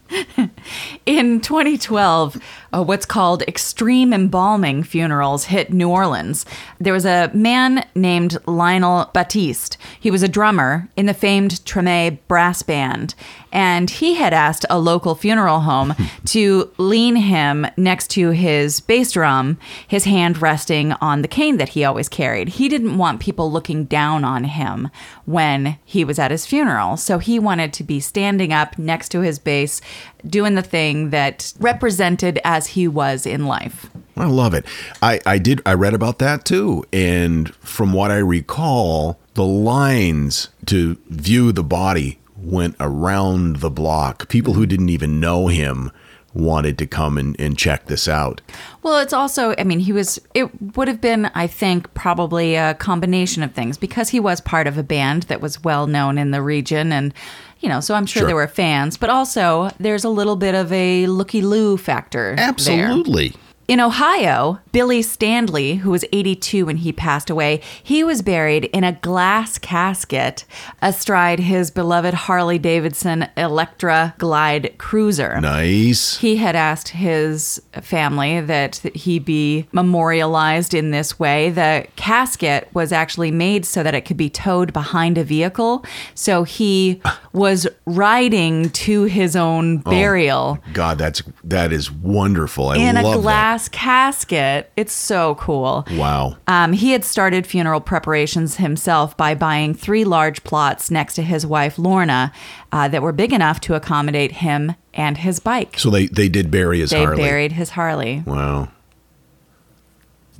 In 1.11 1.41
2012, 1.41 2.41
uh, 2.73 2.83
what's 2.83 3.05
called 3.05 3.41
extreme 3.41 4.13
embalming 4.13 4.81
funerals 4.81 5.43
hit 5.43 5.73
New 5.73 5.89
Orleans. 5.89 6.45
There 6.79 6.93
was 6.93 7.05
a 7.05 7.29
man 7.33 7.85
named 7.95 8.37
Lionel 8.47 9.09
Batiste. 9.13 9.77
He 9.99 10.09
was 10.09 10.23
a 10.23 10.29
drummer 10.29 10.87
in 10.95 11.07
the 11.07 11.13
famed 11.13 11.65
Treme 11.65 12.17
brass 12.29 12.63
band, 12.63 13.13
and 13.51 13.89
he 13.89 14.13
had 14.13 14.33
asked 14.33 14.65
a 14.69 14.79
local 14.79 15.13
funeral 15.13 15.59
home 15.59 15.95
to 16.27 16.71
lean 16.77 17.17
him 17.17 17.67
next 17.75 18.07
to 18.11 18.29
his 18.29 18.79
bass 18.79 19.11
drum, 19.11 19.57
his 19.85 20.05
hand 20.05 20.41
resting 20.41 20.93
on 20.93 21.21
the 21.23 21.27
cane 21.27 21.57
that 21.57 21.69
he 21.69 21.83
always 21.83 22.07
carried. 22.07 22.47
He 22.47 22.69
didn't 22.69 22.97
want 22.97 23.19
people 23.19 23.51
looking 23.51 23.83
down 23.83 24.23
on 24.23 24.45
him 24.45 24.89
when 25.25 25.77
he 25.83 26.05
was 26.05 26.19
at 26.19 26.31
his 26.31 26.45
funeral, 26.45 26.95
so 26.95 27.17
he 27.17 27.37
wanted 27.37 27.73
to 27.73 27.83
be 27.83 27.99
standing 27.99 28.53
up 28.53 28.79
next 28.79 29.09
to 29.09 29.19
his 29.19 29.39
bass, 29.39 29.81
doing 30.25 30.55
the 30.55 30.61
thing 30.61 31.00
that 31.09 31.53
represented 31.59 32.39
as 32.43 32.67
he 32.67 32.87
was 32.87 33.25
in 33.25 33.45
life. 33.45 33.89
I 34.15 34.25
love 34.25 34.53
it. 34.53 34.65
I, 35.01 35.19
I 35.25 35.37
did 35.37 35.61
I 35.65 35.73
read 35.73 35.93
about 35.93 36.19
that 36.19 36.45
too. 36.45 36.85
And 36.93 37.53
from 37.55 37.93
what 37.93 38.11
I 38.11 38.17
recall, 38.17 39.19
the 39.33 39.45
lines 39.45 40.49
to 40.67 40.97
view 41.09 41.51
the 41.51 41.63
body 41.63 42.19
went 42.37 42.75
around 42.79 43.57
the 43.57 43.71
block. 43.71 44.27
People 44.29 44.53
who 44.53 44.65
didn't 44.65 44.89
even 44.89 45.19
know 45.19 45.47
him 45.47 45.91
wanted 46.33 46.77
to 46.77 46.87
come 46.87 47.17
and, 47.17 47.37
and 47.39 47.57
check 47.57 47.87
this 47.87 48.07
out. 48.07 48.41
Well, 48.83 48.99
it's 48.99 49.13
also, 49.13 49.53
I 49.57 49.63
mean, 49.65 49.79
he 49.79 49.91
was, 49.91 50.19
it 50.33 50.49
would 50.77 50.87
have 50.87 51.01
been, 51.01 51.25
I 51.35 51.45
think, 51.47 51.93
probably 51.93 52.55
a 52.55 52.73
combination 52.75 53.43
of 53.43 53.51
things 53.53 53.77
because 53.77 54.09
he 54.09 54.19
was 54.19 54.39
part 54.39 54.65
of 54.65 54.77
a 54.77 54.83
band 54.83 55.23
that 55.23 55.41
was 55.41 55.63
well 55.63 55.87
known 55.87 56.17
in 56.17 56.31
the 56.31 56.41
region. 56.41 56.91
And, 56.93 57.13
you 57.61 57.69
know, 57.69 57.79
so 57.79 57.93
I'm 57.95 58.05
sure, 58.05 58.21
Sure. 58.21 58.27
there 58.27 58.35
were 58.35 58.47
fans, 58.47 58.97
but 58.97 59.09
also 59.09 59.69
there's 59.79 60.03
a 60.03 60.09
little 60.09 60.35
bit 60.35 60.55
of 60.55 60.71
a 60.73 61.07
looky 61.07 61.41
loo 61.41 61.77
factor. 61.77 62.35
there. 62.35 62.45
Absolutely. 62.47 63.33
In 63.67 63.79
Ohio, 63.79 64.59
Billy 64.73 65.01
Stanley, 65.01 65.75
who 65.75 65.91
was 65.91 66.03
82 66.11 66.65
when 66.65 66.77
he 66.77 66.91
passed 66.91 67.29
away, 67.29 67.61
he 67.81 68.03
was 68.03 68.21
buried 68.21 68.65
in 68.65 68.83
a 68.83 68.91
glass 68.91 69.57
casket 69.57 70.43
astride 70.81 71.39
his 71.39 71.71
beloved 71.71 72.13
Harley 72.13 72.59
Davidson 72.59 73.29
Electra 73.37 74.13
Glide 74.17 74.73
Cruiser. 74.77 75.39
Nice. 75.39 76.17
He 76.17 76.35
had 76.35 76.53
asked 76.57 76.89
his 76.89 77.61
family 77.81 78.41
that 78.41 78.77
he 78.93 79.19
be 79.19 79.67
memorialized 79.71 80.73
in 80.73 80.91
this 80.91 81.17
way. 81.17 81.49
The 81.49 81.87
casket 81.95 82.67
was 82.73 82.91
actually 82.91 83.31
made 83.31 83.65
so 83.65 83.83
that 83.83 83.93
it 83.95 84.01
could 84.01 84.17
be 84.17 84.29
towed 84.29 84.73
behind 84.73 85.17
a 85.17 85.23
vehicle. 85.23 85.85
So 86.13 86.43
he 86.43 86.99
ah. 87.05 87.21
Was 87.33 87.67
riding 87.85 88.69
to 88.71 89.03
his 89.03 89.35
own 89.35 89.77
burial 89.77 90.59
God, 90.73 90.97
that's 90.97 91.23
that 91.43 91.71
is 91.71 91.91
wonderful. 91.91 92.69
I 92.69 92.77
in 92.77 92.97
a 92.97 93.03
glass 93.03 93.69
casket. 93.69 94.71
It's 94.75 94.93
so 94.93 95.35
cool. 95.35 95.85
Wow. 95.91 96.37
Um, 96.47 96.73
he 96.73 96.91
had 96.91 97.03
started 97.05 97.47
funeral 97.47 97.81
preparations 97.81 98.57
himself 98.57 99.15
by 99.15 99.35
buying 99.35 99.73
three 99.73 100.03
large 100.03 100.43
plots 100.43 100.91
next 100.91 101.15
to 101.15 101.21
his 101.21 101.45
wife 101.45 101.77
Lorna 101.77 102.31
uh, 102.71 102.87
that 102.87 103.01
were 103.01 103.11
big 103.11 103.33
enough 103.33 103.61
to 103.61 103.75
accommodate 103.75 104.33
him 104.33 104.75
and 104.93 105.17
his 105.17 105.39
bike. 105.39 105.79
So 105.79 105.89
they 105.89 106.07
they 106.07 106.29
did 106.29 106.51
bury 106.51 106.79
his 106.79 106.89
they 106.89 107.03
Harley. 107.03 107.23
buried 107.23 107.51
his 107.53 107.71
Harley. 107.71 108.23
wow. 108.25 108.69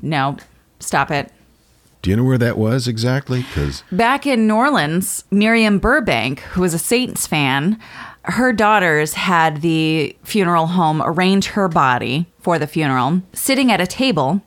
No, 0.01 0.37
stop 0.79 1.11
it. 1.11 1.31
Do 2.01 2.09
you 2.09 2.15
know 2.15 2.23
where 2.23 2.39
that 2.39 2.57
was 2.57 2.87
exactly? 2.87 3.43
Because 3.43 3.83
Back 3.91 4.25
in 4.25 4.47
New 4.47 4.55
Orleans, 4.55 5.23
Miriam 5.29 5.77
Burbank, 5.77 6.39
who 6.39 6.61
was 6.61 6.73
a 6.73 6.79
Saints 6.79 7.27
fan, 7.27 7.79
her 8.25 8.53
daughters 8.53 9.13
had 9.13 9.61
the 9.61 10.15
funeral 10.23 10.67
home 10.67 11.01
arrange 11.03 11.47
her 11.47 11.67
body 11.67 12.27
for 12.39 12.59
the 12.59 12.67
funeral, 12.67 13.21
sitting 13.33 13.71
at 13.71 13.81
a 13.81 13.87
table, 13.87 14.41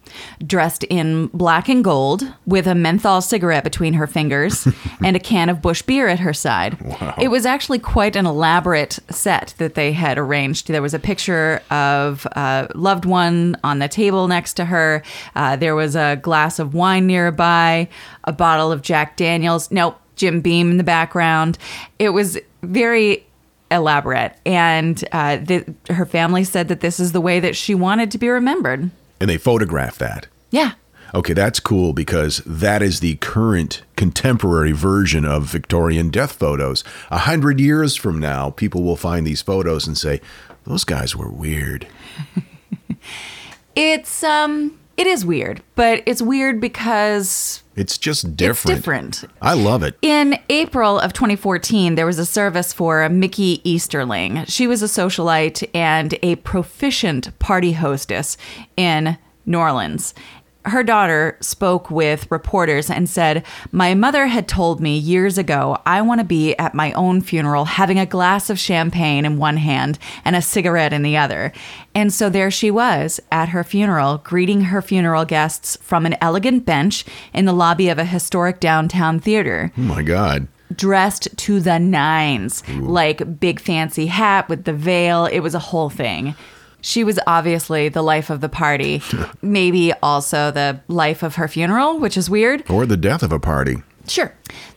dressed 0.44 0.84
in 0.84 1.28
black 1.28 1.68
and 1.68 1.82
gold, 1.84 2.22
with 2.46 2.66
a 2.66 2.74
menthol 2.74 3.20
cigarette 3.20 3.64
between 3.64 3.94
her 3.94 4.06
fingers 4.06 4.66
and 5.04 5.16
a 5.16 5.20
can 5.20 5.48
of 5.48 5.62
Busch 5.62 5.82
beer 5.82 6.08
at 6.08 6.18
her 6.20 6.32
side. 6.32 6.76
It 7.18 7.28
was 7.28 7.46
actually 7.46 7.78
quite 7.78 8.16
an 8.16 8.26
elaborate 8.26 8.98
set 9.10 9.54
that 9.58 9.74
they 9.74 9.92
had 9.92 10.18
arranged. 10.18 10.68
There 10.68 10.82
was 10.82 10.94
a 10.94 10.98
picture 10.98 11.60
of 11.70 12.26
a 12.32 12.68
loved 12.74 13.04
one 13.04 13.56
on 13.64 13.78
the 13.78 13.88
table 13.88 14.28
next 14.28 14.54
to 14.54 14.64
her. 14.66 15.02
Uh, 15.34 15.56
there 15.56 15.74
was 15.74 15.94
a 15.96 16.16
glass 16.16 16.58
of 16.58 16.74
wine 16.74 17.06
nearby, 17.06 17.88
a 18.24 18.32
bottle 18.32 18.72
of 18.72 18.82
Jack 18.82 19.16
Daniels. 19.16 19.70
Nope, 19.70 20.00
Jim 20.16 20.40
Beam 20.40 20.70
in 20.70 20.76
the 20.78 20.84
background. 20.84 21.58
It 21.98 22.10
was 22.10 22.38
very 22.62 23.24
elaborate, 23.71 24.37
and 24.47 25.02
uh, 25.12 25.37
the, 25.37 25.64
her 25.92 26.06
family 26.06 26.44
said 26.44 26.68
that 26.68 26.80
this 26.80 27.00
is 27.00 27.12
the 27.12 27.21
way 27.21 27.40
that 27.40 27.56
she 27.56 27.75
wanted 27.75 28.11
to 28.12 28.18
be 28.18 28.28
remembered. 28.28 28.90
and 29.21 29.30
they 29.30 29.38
photographed 29.38 29.99
that. 29.99 30.26
Yeah. 30.50 30.73
Okay, 31.14 31.33
that's 31.33 31.61
cool 31.61 31.92
because 31.92 32.38
that 32.44 32.83
is 32.83 32.99
the 33.00 33.14
current 33.16 33.83
contemporary 33.97 34.73
version 34.73 35.25
of 35.25 35.44
Victorian 35.44 36.11
death 36.11 36.33
photos. 36.33 36.83
A 37.11 37.18
hundred 37.18 37.61
years 37.61 37.94
from 37.94 38.18
now, 38.18 38.50
people 38.50 38.83
will 38.83 38.97
find 38.97 39.25
these 39.26 39.40
photos 39.40 39.87
and 39.87 39.97
say, 39.97 40.21
those 40.64 40.83
guys 40.85 41.14
were 41.14 41.30
weird. 41.30 41.87
It's 43.76 44.23
um 44.23 44.78
it 44.96 45.06
is 45.06 45.24
weird, 45.24 45.62
but 45.74 46.02
it's 46.06 46.22
weird 46.22 46.60
because 46.60 47.62
It's 47.76 47.98
just 47.98 48.36
different. 48.36 48.76
different. 48.78 49.24
I 49.42 49.54
love 49.54 49.82
it. 49.82 49.96
In 50.02 50.38
April 50.48 50.98
of 50.98 51.12
2014, 51.12 51.94
there 51.96 52.06
was 52.06 52.18
a 52.18 52.26
service 52.26 52.72
for 52.72 53.08
Mickey 53.08 53.60
Easterling. 53.68 54.44
She 54.46 54.66
was 54.66 54.82
a 54.82 54.86
socialite 54.86 55.68
and 55.74 56.16
a 56.22 56.36
proficient 56.36 57.36
party 57.38 57.72
hostess 57.72 58.36
in 58.76 59.18
New 59.46 59.58
Orleans. 59.58 60.14
Her 60.66 60.83
daughter 60.83 61.37
spoke 61.40 61.90
with 61.90 62.30
reporters 62.30 62.88
and 62.88 63.09
said, 63.09 63.44
My 63.71 63.94
mother 63.94 64.28
had 64.28 64.49
told 64.49 64.80
me 64.80 64.97
years 64.97 65.37
ago 65.37 65.78
I 65.85 66.00
want 66.00 66.21
to 66.21 66.25
be 66.25 66.54
at 66.56 66.75
my 66.75 66.92
own 66.92 67.21
funeral 67.21 67.66
having 67.66 67.99
a 67.99 68.06
glass 68.06 68.49
of 68.49 68.59
champagne 68.59 69.25
in 69.26 69.37
one 69.37 69.59
hand 69.59 69.99
and 70.25 70.35
a 70.35 70.40
cigarette 70.42 70.92
in 70.94 71.02
the 71.02 71.16
other. 71.18 71.52
And 71.94 72.12
so 72.12 72.30
there 72.30 72.50
she 72.50 72.71
was 72.71 73.21
at 73.30 73.50
her 73.50 73.62
funeral, 73.62 74.18
greeting 74.18 74.62
her 74.62 74.80
funeral 74.80 75.25
guests 75.26 75.76
from 75.83 76.06
an 76.06 76.16
elegant 76.21 76.64
bench 76.64 77.04
in 77.35 77.44
the 77.44 77.52
lobby 77.52 77.88
of 77.90 77.99
a 77.99 78.04
historic 78.06 78.59
downtown 78.59 79.21
theater 79.21 79.71
Oh 79.76 79.80
my 79.83 80.02
God. 80.02 80.49
dressed 80.75 81.28
to 81.37 81.61
the 81.61 81.78
nines, 81.78 82.62
like 82.71 83.38
big 83.38 83.61
fancy 83.61 84.06
hat 84.06 84.49
with 84.49 84.64
the 84.64 84.73
veil. 84.73 85.26
It 85.26 85.40
was 85.40 85.54
a 85.54 85.59
whole 85.59 85.90
thing. 85.90 86.35
She 86.84 87.02
was 87.02 87.18
obviously 87.26 87.88
the 87.88 88.02
life 88.02 88.28
of 88.28 88.42
the 88.42 88.48
party, 88.50 89.00
maybe 89.42 89.94
also 90.02 90.50
the 90.50 90.80
life 90.86 91.22
of 91.22 91.36
her 91.36 91.48
funeral, 91.48 91.98
which 91.98 92.18
is 92.18 92.28
weird. 92.28 92.70
Or 92.70 92.84
the 92.84 92.98
death 92.98 93.22
of 93.22 93.32
a 93.32 93.40
party. 93.40 93.78
Sure. 94.06 94.34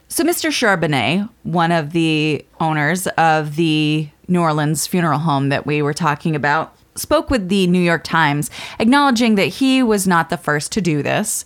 So, 0.08 0.24
Mr. 0.24 0.50
Charbonnet, 0.50 1.30
one 1.44 1.74
of 1.74 1.92
the 1.92 2.46
owners 2.62 3.08
of 3.18 3.58
the 3.58 4.08
New 4.30 4.40
Orleans 4.40 4.88
funeral 4.88 5.20
home 5.20 5.50
that 5.50 5.66
we 5.66 5.82
were 5.82 5.94
talking 5.94 6.34
about, 6.34 6.78
spoke 6.96 7.30
with 7.30 7.50
the 7.50 7.68
New 7.68 7.82
York 7.82 8.06
Times, 8.06 8.50
acknowledging 8.80 9.36
that 9.36 9.48
he 9.48 9.84
was 9.84 10.08
not 10.08 10.30
the 10.30 10.38
first 10.38 10.72
to 10.72 10.82
do 10.82 11.04
this. 11.04 11.44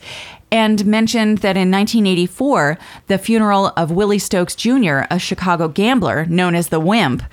And 0.52 0.86
mentioned 0.86 1.40
that 1.40 1.58
in 1.58 1.72
1984, 1.72 2.78
the 3.08 3.18
funeral 3.18 3.74
of 3.76 3.90
Willie 3.90 4.20
Stokes 4.20 4.54
Jr., 4.54 5.06
a 5.10 5.18
Chicago 5.18 5.68
gambler 5.68 6.26
known 6.28 6.54
as 6.54 6.70
the 6.70 6.80
Wimp, 6.80 7.24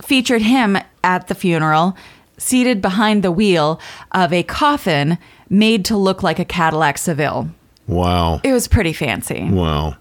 featured 0.00 0.42
him 0.42 0.78
at 1.04 1.28
the 1.28 1.34
funeral, 1.34 1.96
seated 2.38 2.82
behind 2.82 3.22
the 3.22 3.32
wheel 3.32 3.80
of 4.12 4.32
a 4.32 4.42
coffin 4.42 5.18
made 5.48 5.84
to 5.84 5.96
look 5.96 6.22
like 6.22 6.38
a 6.38 6.44
Cadillac 6.44 6.98
Seville. 6.98 7.50
Wow. 7.86 8.40
It 8.42 8.52
was 8.52 8.68
pretty 8.68 8.92
fancy. 8.92 9.48
Wow. 9.50 9.96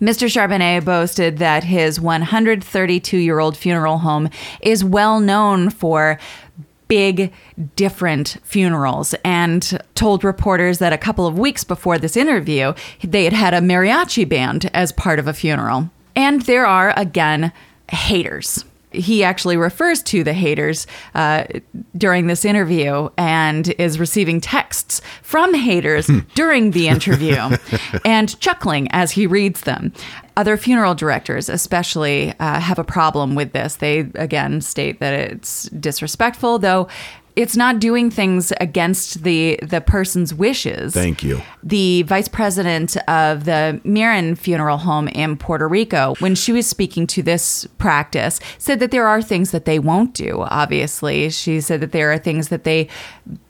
Mr. 0.00 0.28
Charbonnet 0.28 0.84
boasted 0.84 1.38
that 1.38 1.64
his 1.64 2.00
132 2.00 3.16
year 3.16 3.38
old 3.38 3.56
funeral 3.56 3.98
home 3.98 4.28
is 4.60 4.84
well 4.84 5.20
known 5.20 5.70
for 5.70 6.18
big, 6.88 7.32
different 7.76 8.36
funerals 8.42 9.14
and 9.24 9.80
told 9.94 10.22
reporters 10.22 10.78
that 10.78 10.92
a 10.92 10.98
couple 10.98 11.26
of 11.26 11.38
weeks 11.38 11.64
before 11.64 11.96
this 11.96 12.16
interview, 12.16 12.74
they 13.02 13.24
had 13.24 13.32
had 13.32 13.54
a 13.54 13.60
mariachi 13.60 14.28
band 14.28 14.70
as 14.74 14.92
part 14.92 15.18
of 15.18 15.26
a 15.26 15.32
funeral. 15.32 15.90
And 16.14 16.42
there 16.42 16.66
are, 16.66 16.92
again, 16.96 17.52
haters 17.88 18.64
he 18.94 19.24
actually 19.24 19.56
refers 19.56 20.02
to 20.04 20.24
the 20.24 20.32
haters 20.32 20.86
uh, 21.14 21.44
during 21.96 22.26
this 22.26 22.44
interview 22.44 23.08
and 23.16 23.68
is 23.78 23.98
receiving 23.98 24.40
texts 24.40 25.00
from 25.22 25.54
haters 25.54 26.10
during 26.34 26.70
the 26.70 26.88
interview 26.88 27.56
and 28.04 28.38
chuckling 28.40 28.88
as 28.90 29.12
he 29.12 29.26
reads 29.26 29.62
them. 29.62 29.92
Other 30.36 30.56
funeral 30.56 30.94
directors, 30.94 31.48
especially, 31.48 32.34
uh, 32.40 32.58
have 32.58 32.78
a 32.78 32.84
problem 32.84 33.34
with 33.36 33.52
this. 33.52 33.76
They 33.76 34.00
again 34.14 34.60
state 34.60 34.98
that 34.98 35.14
it's 35.14 35.64
disrespectful, 35.70 36.58
though 36.58 36.88
it's 37.36 37.56
not 37.56 37.80
doing 37.80 38.10
things 38.10 38.52
against 38.60 39.24
the 39.24 39.58
the 39.62 39.80
person's 39.80 40.32
wishes. 40.32 40.94
Thank 40.94 41.22
you. 41.22 41.42
The 41.62 42.02
vice 42.02 42.28
president 42.28 42.96
of 43.08 43.44
the 43.44 43.80
Mirren 43.82 44.36
Funeral 44.36 44.78
Home 44.78 45.08
in 45.08 45.36
Puerto 45.36 45.66
Rico, 45.66 46.14
when 46.20 46.34
she 46.34 46.52
was 46.52 46.66
speaking 46.66 47.06
to 47.08 47.22
this 47.22 47.66
practice, 47.78 48.38
said 48.58 48.78
that 48.80 48.92
there 48.92 49.08
are 49.08 49.20
things 49.20 49.50
that 49.50 49.64
they 49.64 49.78
won't 49.78 50.14
do. 50.14 50.44
Obviously, 50.48 51.28
she 51.30 51.60
said 51.60 51.80
that 51.80 51.92
there 51.92 52.12
are 52.12 52.18
things 52.18 52.48
that 52.48 52.64
they 52.64 52.88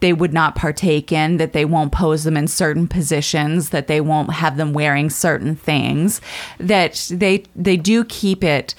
they 0.01 0.13
would 0.13 0.33
not 0.33 0.55
partake 0.55 1.13
in, 1.13 1.37
that 1.37 1.53
they 1.53 1.65
won't 1.65 1.93
pose 1.93 2.25
them 2.25 2.37
in 2.37 2.49
certain 2.49 2.89
positions, 2.89 3.71
that 3.71 3.87
they 3.87 4.01
won't 4.01 4.33
have 4.33 4.57
them 4.57 4.73
wearing 4.73 5.11
certain 5.11 5.55
things, 5.55 6.21
that 6.59 7.07
they 7.11 7.45
they 7.55 7.77
do 7.77 8.05
keep 8.05 8.43
it 8.43 8.75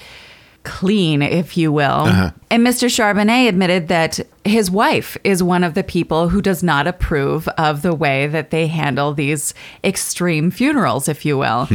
clean, 0.66 1.22
if 1.22 1.56
you 1.56 1.72
will. 1.72 2.06
And 2.50 2.66
Mr. 2.66 2.90
Charbonnet 2.90 3.48
admitted 3.48 3.88
that 3.88 4.20
his 4.44 4.70
wife 4.70 5.18
is 5.24 5.42
one 5.42 5.64
of 5.64 5.74
the 5.74 5.84
people 5.84 6.30
who 6.30 6.42
does 6.42 6.62
not 6.64 6.88
approve 6.88 7.48
of 7.58 7.82
the 7.82 7.94
way 7.94 8.28
that 8.28 8.52
they 8.52 8.68
handle 8.68 9.14
these 9.14 9.54
extreme 9.84 10.52
funerals, 10.52 11.08
if 11.08 11.26
you 11.26 11.38
will. 11.38 11.68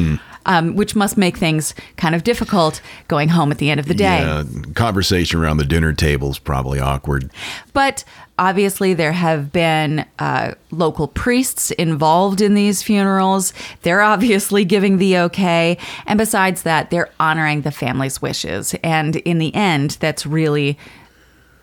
Um, 0.46 0.74
which 0.74 0.96
must 0.96 1.18
make 1.18 1.36
things 1.36 1.74
kind 1.96 2.14
of 2.14 2.24
difficult 2.24 2.80
going 3.08 3.28
home 3.28 3.52
at 3.52 3.58
the 3.58 3.70
end 3.70 3.78
of 3.78 3.86
the 3.86 3.94
day. 3.94 4.20
Yeah, 4.20 4.42
conversation 4.74 5.38
around 5.38 5.58
the 5.58 5.66
dinner 5.66 5.92
table 5.92 6.30
is 6.30 6.38
probably 6.38 6.80
awkward. 6.80 7.30
But 7.74 8.04
obviously, 8.40 8.94
there 8.94 9.12
have 9.12 9.52
been 9.52 10.04
uh, 10.18 10.54
local 10.72 11.06
priests 11.06 11.70
involved 11.72 12.40
in 12.40 12.54
these 12.54 12.82
funerals. 12.82 13.52
They're 13.82 14.00
obviously 14.00 14.64
giving 14.64 14.96
the 14.96 15.18
okay. 15.18 15.78
And 16.06 16.18
besides 16.18 16.62
that, 16.62 16.90
they're 16.90 17.10
honoring 17.20 17.60
the 17.60 17.70
family's 17.70 18.20
wishes. 18.20 18.74
And 18.82 19.16
in 19.16 19.38
the 19.38 19.54
end, 19.54 19.98
that's 20.00 20.26
really 20.26 20.78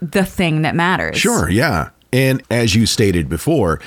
the 0.02 0.24
thing 0.24 0.62
that 0.62 0.76
matters. 0.76 1.18
Sure, 1.18 1.50
yeah. 1.50 1.90
And 2.14 2.42
as 2.50 2.76
you 2.76 2.86
stated 2.86 3.28
before, 3.28 3.82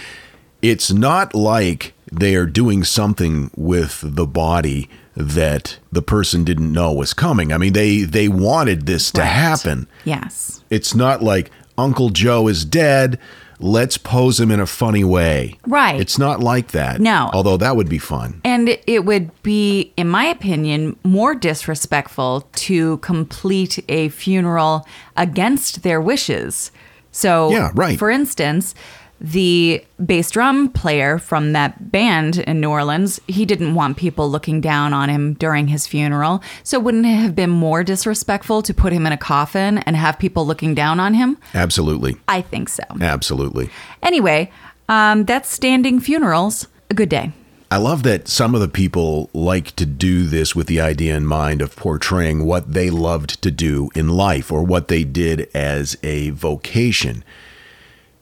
it's 0.60 0.92
not 0.92 1.34
like 1.34 1.94
they 2.12 2.34
are 2.34 2.46
doing 2.46 2.84
something 2.84 3.50
with 3.56 4.00
the 4.04 4.26
body 4.26 4.90
that 5.16 5.78
the 5.92 6.02
person 6.02 6.44
didn't 6.44 6.72
know 6.72 6.92
was 6.92 7.14
coming. 7.14 7.52
I 7.52 7.58
mean, 7.58 7.72
they 7.72 8.02
they 8.02 8.28
wanted 8.28 8.86
this 8.86 9.10
to 9.12 9.24
happen. 9.24 9.88
Yes. 10.04 10.62
It's 10.70 10.94
not 10.94 11.22
like 11.22 11.50
Uncle 11.80 12.10
Joe 12.10 12.46
is 12.48 12.64
dead. 12.64 13.18
Let's 13.62 13.98
pose 13.98 14.40
him 14.40 14.50
in 14.50 14.58
a 14.60 14.66
funny 14.66 15.04
way. 15.04 15.58
Right. 15.66 16.00
It's 16.00 16.18
not 16.18 16.40
like 16.40 16.68
that. 16.68 17.00
No. 17.00 17.30
Although 17.34 17.58
that 17.58 17.76
would 17.76 17.88
be 17.90 17.98
fun. 17.98 18.40
And 18.44 18.78
it 18.86 19.04
would 19.04 19.30
be, 19.42 19.92
in 19.98 20.08
my 20.08 20.24
opinion, 20.24 20.96
more 21.04 21.34
disrespectful 21.34 22.48
to 22.56 22.96
complete 22.98 23.84
a 23.88 24.08
funeral 24.10 24.86
against 25.16 25.82
their 25.82 26.00
wishes. 26.00 26.70
So, 27.12 27.50
Yeah, 27.50 27.70
right. 27.74 27.98
for 27.98 28.08
instance, 28.10 28.74
the 29.20 29.84
bass 30.04 30.30
drum 30.30 30.70
player 30.70 31.18
from 31.18 31.52
that 31.52 31.92
band 31.92 32.38
in 32.38 32.60
New 32.60 32.70
Orleans, 32.70 33.20
he 33.26 33.44
didn't 33.44 33.74
want 33.74 33.96
people 33.96 34.30
looking 34.30 34.60
down 34.60 34.94
on 34.94 35.08
him 35.08 35.34
during 35.34 35.68
his 35.68 35.86
funeral. 35.86 36.42
So, 36.62 36.80
wouldn't 36.80 37.06
it 37.06 37.16
have 37.16 37.34
been 37.34 37.50
more 37.50 37.84
disrespectful 37.84 38.62
to 38.62 38.72
put 38.72 38.92
him 38.92 39.06
in 39.06 39.12
a 39.12 39.18
coffin 39.18 39.78
and 39.78 39.96
have 39.96 40.18
people 40.18 40.46
looking 40.46 40.74
down 40.74 41.00
on 41.00 41.14
him? 41.14 41.36
Absolutely. 41.54 42.16
I 42.28 42.40
think 42.40 42.68
so. 42.68 42.84
Absolutely. 43.00 43.70
Anyway, 44.02 44.50
um, 44.88 45.24
that's 45.24 45.50
standing 45.50 46.00
funerals. 46.00 46.66
A 46.88 46.94
good 46.94 47.08
day. 47.08 47.32
I 47.72 47.76
love 47.76 48.02
that 48.02 48.26
some 48.26 48.56
of 48.56 48.60
the 48.60 48.66
people 48.66 49.30
like 49.32 49.76
to 49.76 49.86
do 49.86 50.24
this 50.24 50.56
with 50.56 50.66
the 50.66 50.80
idea 50.80 51.16
in 51.16 51.24
mind 51.24 51.62
of 51.62 51.76
portraying 51.76 52.44
what 52.44 52.72
they 52.72 52.90
loved 52.90 53.40
to 53.42 53.52
do 53.52 53.90
in 53.94 54.08
life 54.08 54.50
or 54.50 54.64
what 54.64 54.88
they 54.88 55.04
did 55.04 55.48
as 55.54 55.96
a 56.02 56.30
vocation. 56.30 57.22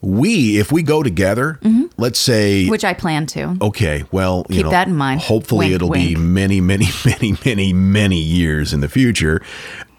We, 0.00 0.58
if 0.58 0.70
we 0.70 0.82
go 0.84 1.02
together, 1.02 1.58
let's 1.96 2.18
say, 2.20 2.62
Mm-hmm. 2.62 2.70
Which 2.70 2.84
I 2.84 2.94
plan 2.94 3.26
to. 3.26 3.56
okay, 3.60 4.04
well, 4.12 4.46
you 4.48 4.56
Keep 4.56 4.64
know, 4.66 4.70
that 4.70 4.86
in 4.88 4.96
mind. 4.96 5.20
Hopefully, 5.22 5.66
Wink, 5.66 5.74
it'll 5.74 5.90
be 5.90 6.14
many, 6.14 6.60
many, 6.60 6.86
many, 7.04 7.36
many, 7.44 7.72
many 7.72 8.20
years 8.20 8.72
in 8.72 8.80
the 8.80 8.88
future. 8.88 9.42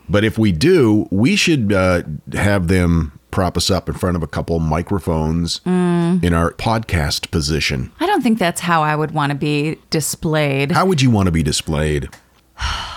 But 0.07 0.23
if 0.23 0.37
we 0.37 0.51
do, 0.51 1.07
we 1.11 1.35
should 1.35 1.73
uh, 1.73 2.03
have 2.33 2.67
them 2.69 3.11
prop 3.31 3.57
us 3.57 3.69
up 3.69 3.87
in 3.89 3.95
front 3.95 4.15
of 4.17 4.23
a 4.23 4.27
couple 4.27 4.57
microphones 4.59 5.59
Mm. 5.65 6.23
in 6.23 6.33
our 6.33 6.51
podcast 6.53 7.29
position. 7.29 7.91
I 7.99 8.07
don't 8.07 8.21
think 8.21 8.39
that's 8.39 8.61
how 8.61 8.81
I 8.81 8.95
would 8.95 9.11
want 9.11 9.31
to 9.31 9.37
be 9.37 9.77
displayed. 9.89 10.71
How 10.71 10.85
would 10.85 11.01
you 11.01 11.11
want 11.11 11.27
to 11.27 11.31
be 11.31 11.43
displayed? 11.43 12.09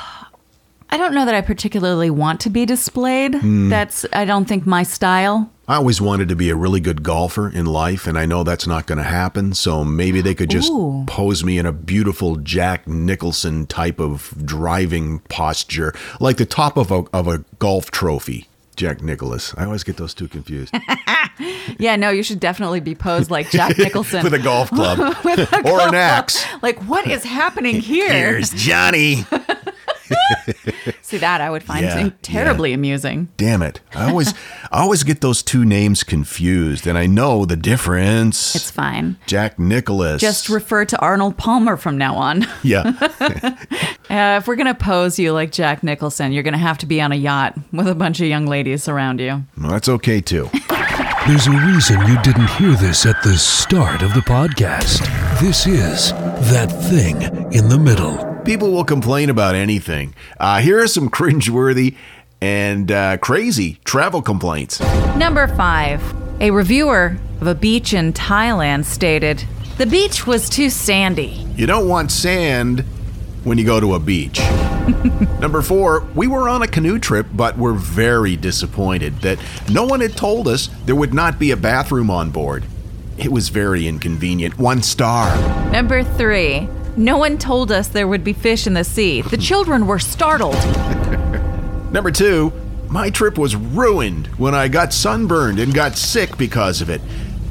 I 0.92 0.98
don't 0.98 1.14
know 1.14 1.24
that 1.24 1.34
I 1.34 1.40
particularly 1.40 2.10
want 2.10 2.38
to 2.40 2.50
be 2.50 2.66
displayed. 2.66 3.34
Hmm. 3.34 3.70
That's, 3.70 4.04
I 4.12 4.26
don't 4.26 4.44
think, 4.44 4.66
my 4.66 4.82
style. 4.82 5.50
I 5.66 5.76
always 5.76 6.02
wanted 6.02 6.28
to 6.28 6.36
be 6.36 6.50
a 6.50 6.54
really 6.54 6.80
good 6.80 7.02
golfer 7.02 7.48
in 7.48 7.64
life, 7.64 8.06
and 8.06 8.18
I 8.18 8.26
know 8.26 8.44
that's 8.44 8.66
not 8.66 8.84
going 8.84 8.98
to 8.98 9.04
happen. 9.04 9.54
So 9.54 9.84
maybe 9.84 10.20
they 10.20 10.34
could 10.34 10.50
just 10.50 10.70
Ooh. 10.70 11.04
pose 11.06 11.42
me 11.42 11.56
in 11.56 11.64
a 11.64 11.72
beautiful 11.72 12.36
Jack 12.36 12.86
Nicholson 12.86 13.66
type 13.66 14.00
of 14.00 14.34
driving 14.44 15.20
posture, 15.30 15.94
like 16.20 16.36
the 16.36 16.44
top 16.44 16.76
of 16.76 16.90
a, 16.90 17.04
of 17.14 17.26
a 17.26 17.38
golf 17.58 17.90
trophy. 17.90 18.48
Jack 18.76 19.00
Nicklaus. 19.00 19.54
I 19.56 19.64
always 19.64 19.84
get 19.84 19.96
those 19.96 20.12
two 20.12 20.28
confused. 20.28 20.74
Yeah, 21.78 21.96
no, 21.96 22.10
you 22.10 22.22
should 22.22 22.40
definitely 22.40 22.80
be 22.80 22.94
posed 22.94 23.30
like 23.30 23.50
Jack 23.50 23.78
Nicholson. 23.78 24.22
With 24.22 24.34
a 24.34 24.38
golf 24.38 24.70
club 24.70 24.98
or 25.64 25.80
an 25.80 25.94
axe. 25.94 26.44
like, 26.62 26.78
what 26.84 27.06
is 27.06 27.24
happening 27.24 27.80
here? 27.80 28.12
Here's 28.12 28.50
Johnny. 28.50 29.24
See, 31.02 31.18
that 31.18 31.40
I 31.40 31.50
would 31.50 31.62
find 31.62 31.84
Yeah, 31.84 32.10
terribly 32.22 32.72
amusing. 32.72 33.28
Damn 33.36 33.62
it. 33.62 33.80
I 33.94 34.08
always 34.08 34.32
I 34.70 34.80
always 34.80 35.02
get 35.02 35.20
those 35.20 35.42
two 35.42 35.64
names 35.64 36.02
confused, 36.02 36.86
and 36.86 36.96
I 36.96 37.06
know 37.06 37.44
the 37.44 37.56
difference. 37.56 38.54
It's 38.54 38.70
fine. 38.70 39.16
Jack 39.26 39.58
Nicklaus. 39.58 40.20
Just 40.20 40.48
refer 40.48 40.84
to 40.86 40.98
Arnold 41.00 41.36
Palmer 41.36 41.76
from 41.76 41.98
now 41.98 42.14
on. 42.16 42.46
yeah. 42.62 42.92
Uh, 44.10 44.38
if 44.38 44.46
we're 44.46 44.56
going 44.56 44.66
to 44.66 44.74
pose 44.74 45.18
you 45.18 45.32
like 45.32 45.52
Jack 45.52 45.82
Nicholson, 45.82 46.32
you're 46.32 46.42
going 46.42 46.52
to 46.52 46.58
have 46.58 46.78
to 46.78 46.86
be 46.86 47.00
on 47.00 47.12
a 47.12 47.16
yacht 47.16 47.58
with 47.72 47.88
a 47.88 47.94
bunch 47.94 48.20
of 48.20 48.26
young 48.26 48.46
ladies 48.46 48.88
around 48.88 49.20
you. 49.20 49.44
Well, 49.58 49.70
that's 49.72 49.88
okay 49.88 50.20
too. 50.20 50.50
There's 51.26 51.46
a 51.46 51.52
reason 51.52 52.00
you 52.06 52.20
didn't 52.22 52.50
hear 52.50 52.72
this 52.74 53.06
at 53.06 53.22
the 53.22 53.36
start 53.36 54.02
of 54.02 54.12
the 54.14 54.20
podcast. 54.20 55.00
This 55.40 55.66
is 55.66 56.10
That 56.50 56.66
Thing 56.90 57.22
in 57.52 57.68
the 57.68 57.78
Middle. 57.78 58.31
People 58.44 58.72
will 58.72 58.84
complain 58.84 59.30
about 59.30 59.54
anything. 59.54 60.14
Uh, 60.38 60.60
here 60.60 60.82
are 60.82 60.88
some 60.88 61.08
cringeworthy 61.18 61.96
and 62.40 62.90
uh, 62.90 63.16
crazy 63.18 63.78
travel 63.84 64.20
complaints. 64.20 64.80
Number 65.16 65.46
five, 65.46 66.02
a 66.40 66.50
reviewer 66.50 67.16
of 67.40 67.46
a 67.46 67.54
beach 67.54 67.94
in 67.94 68.12
Thailand 68.12 68.84
stated, 68.84 69.44
The 69.78 69.86
beach 69.86 70.26
was 70.26 70.48
too 70.48 70.70
sandy. 70.70 71.46
You 71.56 71.66
don't 71.66 71.88
want 71.88 72.10
sand 72.10 72.80
when 73.44 73.58
you 73.58 73.64
go 73.64 73.78
to 73.78 73.94
a 73.94 74.00
beach. 74.00 74.40
Number 75.40 75.62
four, 75.62 76.00
we 76.16 76.26
were 76.26 76.48
on 76.48 76.62
a 76.62 76.66
canoe 76.66 76.98
trip, 76.98 77.26
but 77.32 77.56
were 77.56 77.72
very 77.74 78.36
disappointed 78.36 79.20
that 79.20 79.38
no 79.70 79.84
one 79.84 80.00
had 80.00 80.16
told 80.16 80.48
us 80.48 80.68
there 80.86 80.96
would 80.96 81.14
not 81.14 81.38
be 81.38 81.52
a 81.52 81.56
bathroom 81.56 82.10
on 82.10 82.30
board. 82.30 82.64
It 83.18 83.30
was 83.30 83.50
very 83.50 83.86
inconvenient. 83.86 84.58
One 84.58 84.82
star. 84.82 85.36
Number 85.70 86.02
three, 86.02 86.68
no 86.96 87.18
one 87.18 87.38
told 87.38 87.72
us 87.72 87.88
there 87.88 88.08
would 88.08 88.24
be 88.24 88.32
fish 88.32 88.66
in 88.66 88.74
the 88.74 88.84
sea. 88.84 89.22
The 89.22 89.36
children 89.50 89.86
were 89.86 89.98
startled. 89.98 90.54
Number 91.92 92.10
two, 92.10 92.52
My 92.88 93.08
trip 93.08 93.38
was 93.38 93.56
ruined 93.56 94.26
when 94.36 94.54
I 94.54 94.68
got 94.68 94.92
sunburned 94.92 95.58
and 95.58 95.72
got 95.72 95.96
sick 95.96 96.36
because 96.36 96.82
of 96.82 96.90
it. 96.90 97.00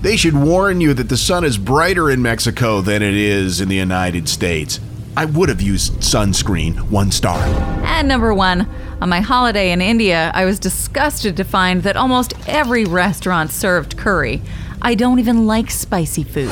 They 0.04 0.16
should 0.16 0.36
warn 0.36 0.82
you 0.82 0.94
that 0.94 1.10
the 1.10 1.18
sun 1.18 1.44
is 1.44 1.58
brighter 1.58 2.12
in 2.12 2.22
Mexico 2.22 2.82
than 2.82 3.02
it 3.02 3.16
is 3.16 3.60
in 3.60 3.68
the 3.68 3.76
United 3.76 4.30
States. 4.30 4.80
I 5.18 5.26
would 5.26 5.50
have 5.50 5.60
used 5.62 5.94
sunscreen, 5.96 6.80
one 6.92 7.12
star. 7.12 7.40
And 7.84 8.08
number 8.08 8.34
one, 8.36 8.68
on 9.02 9.10
my 9.10 9.20
holiday 9.22 9.72
in 9.72 9.82
India, 9.82 10.32
I 10.36 10.46
was 10.46 10.60
disgusted 10.60 11.36
to 11.38 11.44
find 11.44 11.82
that 11.84 11.98
almost 11.98 12.34
every 12.48 12.86
restaurant 12.86 13.50
served 13.52 13.98
curry. 13.98 14.44
I 14.82 14.94
don't 14.94 15.18
even 15.20 15.48
like 15.48 15.72
spicy 15.72 16.24
food. 16.24 16.52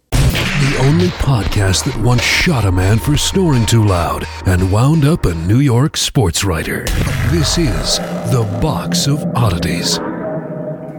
The 0.61 0.77
only 0.77 1.07
podcast 1.07 1.85
that 1.85 1.97
once 1.97 2.21
shot 2.21 2.65
a 2.65 2.71
man 2.71 2.99
for 2.99 3.17
snoring 3.17 3.65
too 3.65 3.83
loud 3.83 4.27
and 4.45 4.71
wound 4.71 5.05
up 5.05 5.25
a 5.25 5.33
New 5.33 5.57
York 5.57 5.97
sports 5.97 6.43
writer. 6.43 6.83
This 7.31 7.57
is 7.57 7.97
The 8.29 8.47
Box 8.61 9.07
of 9.07 9.25
Oddities. 9.35 9.99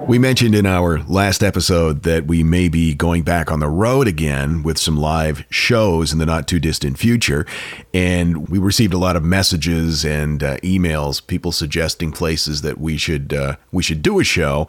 We 0.09 0.18
mentioned 0.18 0.57
in 0.57 0.66
our 0.66 0.98
last 1.05 1.44
episode 1.44 2.03
that 2.03 2.27
we 2.27 2.42
may 2.42 2.68
be 2.68 2.92
going 2.92 3.22
back 3.22 3.53
on 3.53 3.61
the 3.61 3.68
road 3.68 4.09
again 4.09 4.64
with 4.64 4.79
some 4.79 4.96
live 4.96 5.44
shows 5.48 6.12
in 6.12 6.18
the 6.18 6.27
not 6.27 6.48
too 6.48 6.59
distant 6.59 6.98
future. 6.98 7.46
And 7.94 8.48
we 8.48 8.59
received 8.59 8.92
a 8.92 8.98
lot 8.98 9.14
of 9.14 9.22
messages 9.22 10.05
and 10.05 10.42
uh, 10.42 10.57
emails, 10.57 11.25
people 11.25 11.53
suggesting 11.53 12.11
places 12.11 12.62
that 12.62 12.79
we 12.79 12.96
should 12.96 13.33
uh, 13.33 13.55
we 13.70 13.85
should 13.85 14.03
do 14.03 14.18
a 14.18 14.25
show. 14.25 14.66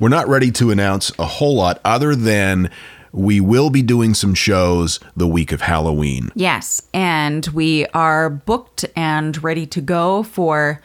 We're 0.00 0.08
not 0.08 0.26
ready 0.26 0.50
to 0.50 0.72
announce 0.72 1.16
a 1.20 1.24
whole 1.24 1.54
lot 1.54 1.80
other 1.84 2.16
than 2.16 2.68
we 3.14 3.40
will 3.40 3.70
be 3.70 3.80
doing 3.80 4.12
some 4.12 4.34
shows 4.34 4.98
the 5.16 5.28
week 5.28 5.52
of 5.52 5.60
Halloween. 5.62 6.30
Yes, 6.34 6.82
and 6.92 7.46
we 7.48 7.86
are 7.94 8.28
booked 8.28 8.84
and 8.96 9.42
ready 9.42 9.66
to 9.66 9.80
go 9.80 10.24
for 10.24 10.82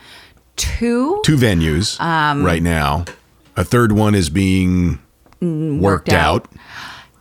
two 0.56 1.22
Two 1.24 1.38
venues 1.38 2.00
um, 2.00 2.44
right 2.44 2.62
now. 2.62 3.06
A 3.58 3.64
third 3.64 3.92
one 3.92 4.14
is 4.14 4.30
being 4.30 5.00
mm, 5.42 5.80
worked, 5.80 6.10
out. 6.10 6.46
out. 6.46 6.59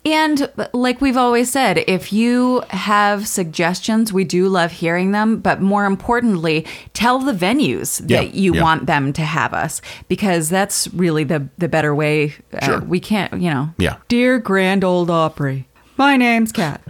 And 0.04 0.50
like 0.72 1.00
we've 1.00 1.16
always 1.16 1.50
said, 1.50 1.78
if 1.86 2.12
you 2.12 2.62
have 2.70 3.26
suggestions, 3.28 4.12
we 4.12 4.24
do 4.24 4.48
love 4.48 4.72
hearing 4.72 5.10
them. 5.10 5.40
But 5.40 5.60
more 5.60 5.84
importantly, 5.84 6.64
tell 6.94 7.18
the 7.18 7.32
venues 7.32 8.00
Yeah, 8.08 8.22
that 8.22 8.34
you 8.34 8.54
yeah. 8.54 8.62
want 8.62 8.86
them 8.86 9.12
to 9.14 9.22
have 9.22 9.52
us 9.52 9.82
because 10.08 10.48
that's 10.48 10.88
really 10.94 11.24
the, 11.24 11.48
the 11.58 11.68
better 11.68 11.94
way. 11.94 12.34
Uh, 12.52 12.64
Sure. 12.64 12.80
we 12.80 13.00
can't, 13.00 13.34
you 13.42 13.50
know. 13.50 13.70
Yeah. 13.76 13.96
Dear 14.08 14.38
Grand 14.38 14.84
Ole 14.84 15.10
Opry, 15.10 15.66
my 15.96 16.16
name's 16.16 16.52
Kat. 16.52 16.80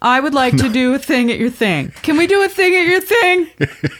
I 0.00 0.20
would 0.20 0.32
like 0.32 0.56
to 0.56 0.68
do 0.72 0.94
a 0.94 0.98
thing 0.98 1.30
at 1.30 1.38
your 1.38 1.50
thing. 1.50 1.92
Can 2.02 2.16
we 2.16 2.26
do 2.26 2.42
a 2.42 2.48
thing 2.48 2.74
at 2.74 2.86
your 2.86 3.00
thing? 3.00 3.48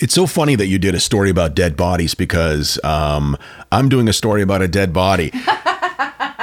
It's 0.00 0.14
so 0.14 0.28
funny 0.28 0.54
that 0.54 0.68
you 0.68 0.78
did 0.78 0.94
a 0.94 1.00
story 1.00 1.28
about 1.28 1.56
dead 1.56 1.76
bodies 1.76 2.14
because 2.14 2.78
um, 2.84 3.36
I'm 3.72 3.88
doing 3.88 4.06
a 4.06 4.12
story 4.12 4.42
about 4.42 4.62
a 4.62 4.68
dead 4.68 4.92
body. 4.92 5.32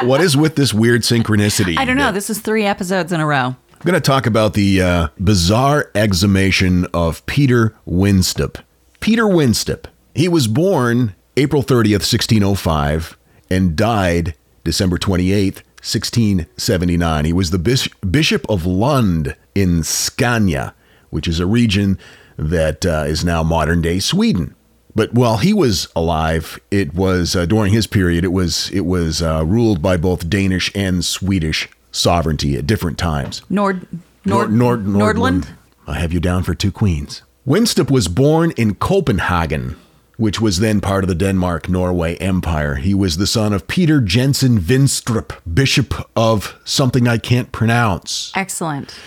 what 0.03 0.21
is 0.21 0.35
with 0.35 0.55
this 0.55 0.73
weird 0.73 1.01
synchronicity? 1.01 1.77
I 1.77 1.85
don't 1.85 1.97
know. 1.97 2.11
This 2.11 2.29
is 2.29 2.39
three 2.39 2.65
episodes 2.65 3.11
in 3.11 3.19
a 3.19 3.25
row. 3.25 3.55
I'm 3.73 3.91
going 3.91 3.93
to 3.93 4.01
talk 4.01 4.25
about 4.25 4.53
the 4.53 4.81
uh, 4.81 5.07
bizarre 5.19 5.91
exhumation 5.95 6.85
of 6.93 7.25
Peder 7.25 7.75
Winstrup. 7.87 8.61
Peder 8.99 9.25
Winstrup. 9.25 9.85
He 10.15 10.27
was 10.27 10.47
born 10.47 11.13
April 11.37 11.61
30th, 11.61 12.01
1605, 12.01 13.17
and 13.49 13.75
died 13.75 14.33
December 14.63 14.97
28th, 14.97 15.61
1679. 15.83 17.25
He 17.25 17.33
was 17.33 17.51
the 17.51 17.59
bis- 17.59 17.87
Bishop 18.09 18.45
of 18.49 18.65
Lund 18.65 19.35
in 19.53 19.83
Scania, 19.83 20.73
which 21.09 21.27
is 21.27 21.39
a 21.39 21.45
region 21.45 21.99
that 22.37 22.85
uh, 22.85 23.03
is 23.05 23.23
now 23.23 23.43
modern 23.43 23.81
day 23.81 23.99
Sweden. 23.99 24.55
But 24.95 25.13
while 25.13 25.37
he 25.37 25.53
was 25.53 25.89
alive, 25.95 26.57
it 26.71 26.95
was 26.95 27.35
uh, 27.35 27.45
during 27.45 27.73
his 27.73 27.85
period. 27.85 28.23
It 28.23 28.31
was 28.31 28.69
it 28.71 28.85
was 28.85 29.21
uh, 29.21 29.43
ruled 29.45 29.81
by 29.81 29.97
both 29.97 30.29
Danish 30.29 30.71
and 30.73 31.03
Swedish 31.03 31.67
sovereignty 31.91 32.55
at 32.55 32.65
different 32.65 32.97
times. 32.97 33.41
Nord 33.49 33.87
Nord, 34.23 34.51
Nord, 34.51 34.85
Nordland. 34.85 35.49
I 35.85 35.99
have 35.99 36.13
you 36.13 36.19
down 36.19 36.43
for 36.43 36.55
two 36.55 36.71
queens. 36.71 37.21
Winstrup 37.47 37.91
was 37.91 38.07
born 38.07 38.51
in 38.51 38.73
Copenhagen, 38.73 39.75
which 40.17 40.41
was 40.41 40.59
then 40.59 40.81
part 40.81 41.03
of 41.03 41.07
the 41.07 41.13
Denmark 41.13 41.69
Norway 41.69 42.15
Empire. 42.15 42.75
He 42.75 42.95
was 42.95 43.17
the 43.17 43.27
son 43.27 43.53
of 43.53 43.67
Peder 43.67 44.01
Jensen 44.01 44.59
Winstrup, 44.59 45.37
Bishop 45.51 45.93
of 46.15 46.59
something 46.65 47.07
I 47.07 47.19
can't 47.19 47.51
pronounce. 47.51 48.31
Excellent. 48.35 48.97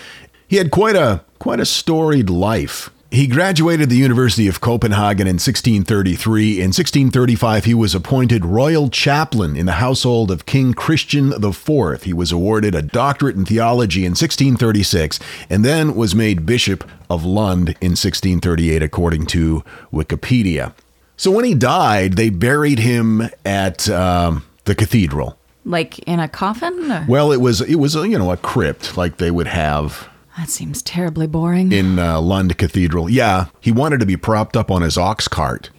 He 0.47 0.55
had 0.55 0.71
quite 0.71 0.95
a 0.95 1.25
quite 1.39 1.59
a 1.59 1.65
storied 1.65 2.29
life. 2.29 2.89
He 3.11 3.25
graduated 3.25 3.89
the 3.89 3.95
University 3.97 4.47
of 4.47 4.61
Copenhagen 4.61 5.25
in 5.25 5.35
1633. 5.37 6.59
In 6.59 6.67
1635, 6.67 7.65
he 7.65 7.73
was 7.73 7.95
appointed 7.95 8.45
royal 8.45 8.87
chaplain 8.89 9.55
in 9.55 9.65
the 9.65 9.73
household 9.73 10.29
of 10.29 10.45
King 10.45 10.75
Christian 10.75 11.33
IV. 11.33 12.03
He 12.03 12.13
was 12.13 12.31
awarded 12.31 12.75
a 12.75 12.83
doctorate 12.83 13.35
in 13.35 13.45
theology 13.45 14.01
in 14.05 14.11
1636 14.11 15.19
and 15.49 15.65
then 15.65 15.95
was 15.95 16.13
made 16.13 16.45
Bishop 16.45 16.87
of 17.09 17.25
Lund 17.25 17.69
in 17.81 17.97
1638, 17.97 18.83
according 18.83 19.25
to 19.27 19.63
Wikipedia. 19.91 20.73
So 21.17 21.31
when 21.31 21.45
he 21.45 21.55
died, 21.55 22.13
they 22.13 22.29
buried 22.29 22.77
him 22.77 23.27
at 23.43 23.89
um, 23.89 24.45
the 24.65 24.75
cathedral. 24.75 25.35
Like 25.65 25.97
in 25.99 26.19
a 26.19 26.27
coffin? 26.27 26.91
Or- 26.91 27.05
Well, 27.07 27.31
it 27.31 27.41
was 27.41 27.59
it 27.61 27.75
was 27.75 27.95
a, 27.95 28.07
you 28.07 28.19
know 28.19 28.31
a 28.31 28.37
crypt 28.37 28.95
like 28.97 29.17
they 29.17 29.31
would 29.31 29.47
have 29.47 30.07
that 30.39 30.49
seems 30.49 30.81
terribly 30.81 31.27
boring. 31.27 31.71
in 31.71 31.99
uh, 31.99 32.19
Lund 32.21 32.57
Cathedral. 32.57 33.09
Yeah, 33.09 33.45
he 33.59 33.71
wanted 33.71 33.99
to 33.99 34.05
be 34.05 34.17
propped 34.17 34.55
up 34.55 34.71
on 34.71 34.81
his 34.81 34.97
ox 34.97 35.27
cart, 35.27 35.69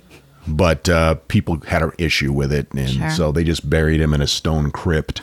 but 0.47 0.89
uh, 0.89 1.15
people 1.29 1.61
had 1.67 1.83
an 1.83 1.93
issue 1.99 2.33
with 2.33 2.53
it, 2.53 2.73
and 2.73 2.89
Sure. 2.91 3.11
so 3.11 3.33
they 3.33 3.45
just 3.45 3.69
buried 3.71 4.01
him 4.01 4.13
in 4.15 4.21
a 4.21 4.27
stone 4.27 4.71
crypt. 4.71 5.23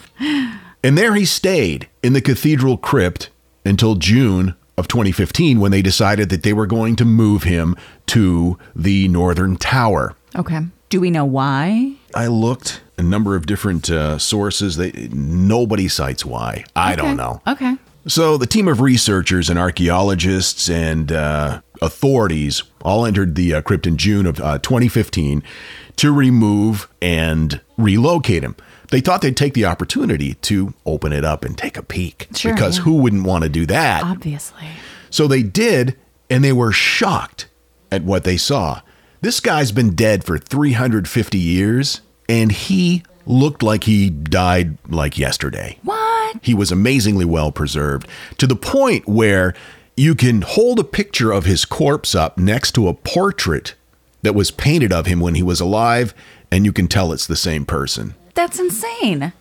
and 0.83 0.97
there 0.97 1.13
he 1.15 1.25
stayed 1.25 1.87
in 2.01 2.13
the 2.13 2.21
cathedral 2.21 2.77
crypt 2.77 3.29
until 3.65 3.95
June 3.95 4.55
of 4.77 4.87
2015 4.87 5.59
when 5.59 5.71
they 5.71 5.81
decided 5.81 6.29
that 6.29 6.43
they 6.43 6.53
were 6.53 6.67
going 6.67 6.95
to 6.95 7.05
move 7.05 7.43
him 7.43 7.75
to 8.07 8.57
the 8.75 9.07
Northern 9.07 9.55
Tower. 9.57 10.15
okay. 10.35 10.59
Do 10.89 11.01
we 11.01 11.11
know 11.11 11.25
why? 11.25 11.95
I 12.15 12.27
looked 12.27 12.79
a 12.97 13.03
number 13.03 13.35
of 13.35 13.45
different 13.45 13.89
uh, 13.89 14.17
sources. 14.17 14.77
They 14.77 15.09
nobody 15.11 15.89
cites 15.89 16.23
why. 16.25 16.63
I 16.77 16.93
Okay. 16.93 17.01
don't 17.01 17.17
know. 17.17 17.41
Okay. 17.45 17.75
So, 18.07 18.37
the 18.37 18.47
team 18.47 18.67
of 18.67 18.79
researchers 18.79 19.49
and 19.49 19.59
archaeologists 19.59 20.69
and 20.69 21.11
uh, 21.11 21.61
authorities 21.81 22.63
all 22.81 23.05
entered 23.05 23.35
the 23.35 23.55
uh, 23.55 23.61
crypt 23.61 23.85
in 23.85 23.97
June 23.97 24.25
of 24.25 24.39
uh, 24.39 24.59
2015 24.59 25.43
to 25.97 26.13
remove 26.13 26.87
and 27.01 27.59
relocate 27.77 28.43
him. 28.43 28.55
They 28.89 29.01
thought 29.01 29.21
they'd 29.21 29.35
take 29.35 29.53
the 29.53 29.65
opportunity 29.65 30.35
to 30.35 30.73
open 30.85 31.11
it 31.11 31.25
up 31.25 31.43
and 31.43 31.57
take 31.57 31.75
a 31.75 31.83
peek. 31.83 32.29
Sure, 32.33 32.53
because 32.53 32.77
yeah. 32.77 32.83
who 32.83 32.93
wouldn't 32.93 33.23
want 33.23 33.43
to 33.43 33.49
do 33.49 33.65
that? 33.65 34.03
Obviously. 34.03 34.67
So 35.09 35.27
they 35.27 35.43
did, 35.43 35.97
and 36.29 36.43
they 36.43 36.53
were 36.53 36.71
shocked 36.71 37.47
at 37.91 38.03
what 38.03 38.23
they 38.23 38.37
saw. 38.37 38.81
This 39.19 39.39
guy's 39.39 39.71
been 39.71 39.95
dead 39.95 40.23
for 40.23 40.37
350 40.37 41.37
years, 41.37 42.01
and 42.29 42.51
he 42.51 43.03
looked 43.27 43.61
like 43.61 43.83
he 43.83 44.09
died 44.09 44.77
like 44.89 45.17
yesterday. 45.17 45.77
What? 45.83 46.37
He 46.41 46.53
was 46.53 46.71
amazingly 46.71 47.25
well 47.25 47.51
preserved 47.51 48.07
to 48.37 48.47
the 48.47 48.55
point 48.55 49.07
where 49.07 49.53
you 49.95 50.15
can 50.15 50.41
hold 50.41 50.79
a 50.79 50.83
picture 50.83 51.31
of 51.31 51.45
his 51.45 51.65
corpse 51.65 52.15
up 52.15 52.37
next 52.37 52.73
to 52.73 52.87
a 52.87 52.93
portrait 52.93 53.75
that 54.21 54.35
was 54.35 54.51
painted 54.51 54.91
of 54.91 55.05
him 55.05 55.19
when 55.19 55.35
he 55.35 55.43
was 55.43 55.59
alive, 55.59 56.13
and 56.51 56.65
you 56.65 56.73
can 56.73 56.87
tell 56.87 57.11
it's 57.11 57.27
the 57.27 57.35
same 57.35 57.65
person. 57.65 58.15
That's 58.33 58.59
insane. 58.59 59.33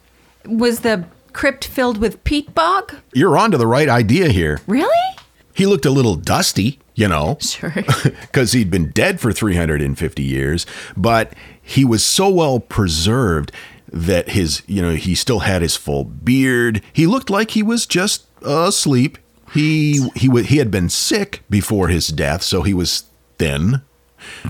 Was 0.46 0.80
the 0.80 1.06
crypt 1.32 1.66
filled 1.66 1.98
with 1.98 2.22
peat 2.24 2.54
bog? 2.54 2.94
You're 3.12 3.36
onto 3.36 3.58
the 3.58 3.66
right 3.66 3.88
idea 3.88 4.28
here. 4.28 4.60
Really? 4.66 5.16
He 5.52 5.66
looked 5.66 5.86
a 5.86 5.90
little 5.90 6.14
dusty, 6.14 6.78
you 6.94 7.08
know. 7.08 7.38
Sure. 7.40 7.70
because 8.20 8.52
he'd 8.52 8.70
been 8.70 8.90
dead 8.90 9.20
for 9.20 9.32
350 9.32 10.22
years, 10.22 10.66
but 10.96 11.32
he 11.60 11.84
was 11.84 12.04
so 12.04 12.28
well 12.28 12.60
preserved 12.60 13.52
that 13.92 14.30
his, 14.30 14.62
you 14.66 14.82
know, 14.82 14.94
he 14.94 15.14
still 15.14 15.40
had 15.40 15.62
his 15.62 15.76
full 15.76 16.04
beard. 16.04 16.82
He 16.92 17.06
looked 17.06 17.30
like 17.30 17.52
he 17.52 17.62
was 17.62 17.86
just 17.86 18.26
asleep. 18.42 19.18
He 19.52 20.08
he 20.16 20.28
wa 20.28 20.40
he 20.40 20.56
had 20.58 20.70
been 20.70 20.88
sick 20.88 21.42
before 21.48 21.88
his 21.88 22.08
death, 22.08 22.42
so 22.42 22.62
he 22.62 22.74
was 22.74 23.04
thin. 23.38 23.82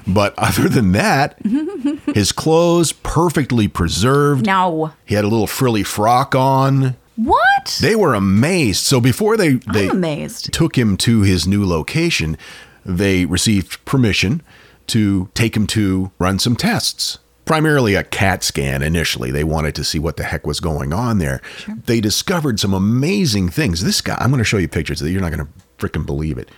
But 0.06 0.34
other 0.38 0.68
than 0.68 0.92
that, 0.92 1.38
his 2.14 2.32
clothes 2.32 2.92
perfectly 2.92 3.68
preserved. 3.68 4.46
no. 4.46 4.92
He 5.04 5.14
had 5.14 5.24
a 5.24 5.28
little 5.28 5.46
frilly 5.46 5.82
frock 5.82 6.34
on. 6.34 6.96
What? 7.16 7.78
They 7.80 7.94
were 7.96 8.14
amazed. 8.14 8.84
So 8.84 9.00
before 9.00 9.36
they 9.36 9.54
they 9.72 9.84
I'm 9.88 9.96
amazed. 9.96 10.52
took 10.52 10.76
him 10.76 10.96
to 10.98 11.22
his 11.22 11.46
new 11.46 11.64
location, 11.66 12.36
they 12.84 13.24
received 13.26 13.84
permission 13.84 14.42
to 14.88 15.28
take 15.34 15.56
him 15.56 15.66
to 15.68 16.10
run 16.18 16.38
some 16.38 16.56
tests. 16.56 17.18
Primarily 17.46 17.94
a 17.94 18.04
CAT 18.04 18.44
scan 18.44 18.82
initially. 18.82 19.30
They 19.30 19.44
wanted 19.44 19.74
to 19.76 19.84
see 19.84 19.98
what 19.98 20.18
the 20.18 20.24
heck 20.24 20.46
was 20.46 20.60
going 20.60 20.92
on 20.92 21.18
there. 21.18 21.40
They 21.86 22.00
discovered 22.00 22.60
some 22.60 22.74
amazing 22.74 23.48
things. 23.48 23.82
This 23.82 24.00
guy, 24.00 24.18
I'm 24.20 24.30
going 24.30 24.38
to 24.38 24.44
show 24.44 24.58
you 24.58 24.68
pictures 24.68 25.00
that 25.00 25.10
you're 25.10 25.22
not 25.22 25.32
going 25.32 25.46
to 25.46 25.52
freaking 25.78 26.04
believe 26.04 26.36
it. 26.36 26.50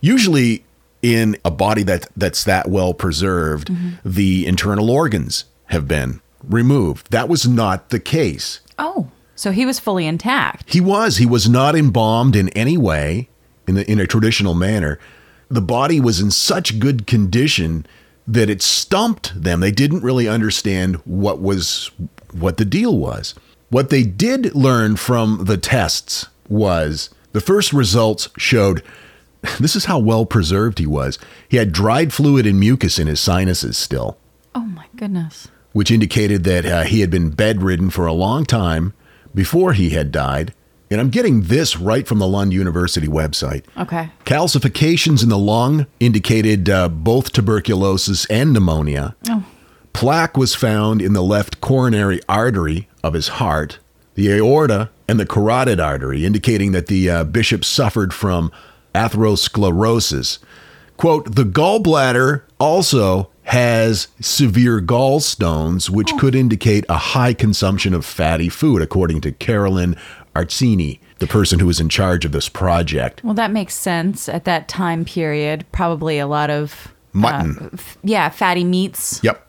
Usually 0.00 0.64
in 1.02 1.36
a 1.44 1.50
body 1.50 1.82
that 1.82 2.06
that's 2.16 2.44
that 2.44 2.68
well 2.68 2.94
preserved, 2.94 3.68
mm-hmm. 3.68 3.90
the 4.04 4.46
internal 4.46 4.90
organs 4.90 5.44
have 5.66 5.86
been 5.86 6.20
removed. 6.42 7.10
That 7.10 7.28
was 7.28 7.46
not 7.46 7.90
the 7.90 8.00
case. 8.00 8.60
Oh, 8.78 9.10
so 9.34 9.50
he 9.52 9.66
was 9.66 9.78
fully 9.78 10.06
intact. 10.06 10.72
He 10.72 10.80
was. 10.80 11.18
He 11.18 11.26
was 11.26 11.48
not 11.48 11.76
embalmed 11.76 12.34
in 12.34 12.48
any 12.50 12.76
way 12.76 13.28
in, 13.66 13.74
the, 13.74 13.90
in 13.90 14.00
a 14.00 14.06
traditional 14.06 14.54
manner. 14.54 14.98
The 15.48 15.60
body 15.60 16.00
was 16.00 16.20
in 16.20 16.30
such 16.30 16.78
good 16.78 17.06
condition 17.06 17.86
that 18.28 18.50
it 18.50 18.60
stumped 18.62 19.40
them. 19.42 19.60
They 19.60 19.70
didn't 19.72 20.02
really 20.02 20.28
understand 20.28 20.96
what 21.04 21.40
was 21.40 21.90
what 22.32 22.58
the 22.58 22.64
deal 22.64 22.96
was. 22.96 23.34
What 23.70 23.90
they 23.90 24.02
did 24.02 24.54
learn 24.54 24.96
from 24.96 25.46
the 25.46 25.56
tests 25.56 26.26
was 26.48 27.10
the 27.32 27.40
first 27.40 27.72
results 27.72 28.28
showed 28.36 28.82
this 29.60 29.74
is 29.74 29.86
how 29.86 29.98
well 29.98 30.26
preserved 30.26 30.78
he 30.78 30.86
was. 30.86 31.18
He 31.48 31.56
had 31.56 31.72
dried 31.72 32.12
fluid 32.12 32.46
and 32.46 32.60
mucus 32.60 32.98
in 32.98 33.06
his 33.06 33.20
sinuses 33.20 33.76
still 33.78 34.18
Oh 34.54 34.60
my 34.66 34.86
goodness. 34.96 35.48
which 35.72 35.90
indicated 35.90 36.44
that 36.44 36.66
uh, 36.66 36.82
he 36.82 37.00
had 37.00 37.10
been 37.10 37.30
bedridden 37.30 37.88
for 37.90 38.06
a 38.06 38.12
long 38.12 38.44
time 38.44 38.92
before 39.34 39.72
he 39.72 39.90
had 39.90 40.10
died. 40.12 40.52
And 40.90 41.00
I'm 41.00 41.10
getting 41.10 41.42
this 41.42 41.76
right 41.76 42.06
from 42.06 42.18
the 42.18 42.26
Lund 42.26 42.52
University 42.52 43.08
website. 43.08 43.64
Okay. 43.76 44.10
Calcifications 44.24 45.22
in 45.22 45.28
the 45.28 45.38
lung 45.38 45.86
indicated 46.00 46.70
uh, 46.70 46.88
both 46.88 47.32
tuberculosis 47.32 48.24
and 48.26 48.52
pneumonia. 48.52 49.14
Oh. 49.28 49.44
Plaque 49.92 50.36
was 50.36 50.54
found 50.54 51.02
in 51.02 51.12
the 51.12 51.22
left 51.22 51.60
coronary 51.60 52.20
artery 52.28 52.88
of 53.02 53.14
his 53.14 53.28
heart, 53.28 53.78
the 54.14 54.30
aorta, 54.32 54.90
and 55.08 55.18
the 55.18 55.26
carotid 55.26 55.80
artery, 55.80 56.24
indicating 56.24 56.72
that 56.72 56.86
the 56.86 57.10
uh, 57.10 57.24
bishop 57.24 57.64
suffered 57.64 58.14
from 58.14 58.52
atherosclerosis. 58.94 60.38
Quote, 60.96 61.34
the 61.34 61.44
gallbladder 61.44 62.42
also 62.58 63.30
has 63.44 64.08
severe 64.20 64.80
gallstones, 64.80 65.88
which 65.88 66.12
could 66.18 66.34
indicate 66.34 66.84
a 66.88 66.98
high 66.98 67.32
consumption 67.32 67.94
of 67.94 68.04
fatty 68.04 68.50
food, 68.50 68.82
according 68.82 69.22
to 69.22 69.32
Caroline 69.32 69.96
Arcini, 70.38 71.00
the 71.18 71.26
person 71.26 71.58
who 71.58 71.66
was 71.66 71.80
in 71.80 71.88
charge 71.88 72.24
of 72.24 72.32
this 72.32 72.48
project. 72.48 73.22
Well, 73.24 73.34
that 73.34 73.50
makes 73.50 73.74
sense 73.74 74.28
at 74.28 74.44
that 74.44 74.68
time 74.68 75.04
period. 75.04 75.64
Probably 75.72 76.18
a 76.18 76.26
lot 76.26 76.50
of 76.50 76.88
uh, 76.88 77.18
Mutton. 77.18 77.70
f- 77.72 77.98
yeah, 78.04 78.28
fatty 78.28 78.64
meats. 78.64 79.20
Yep. 79.22 79.44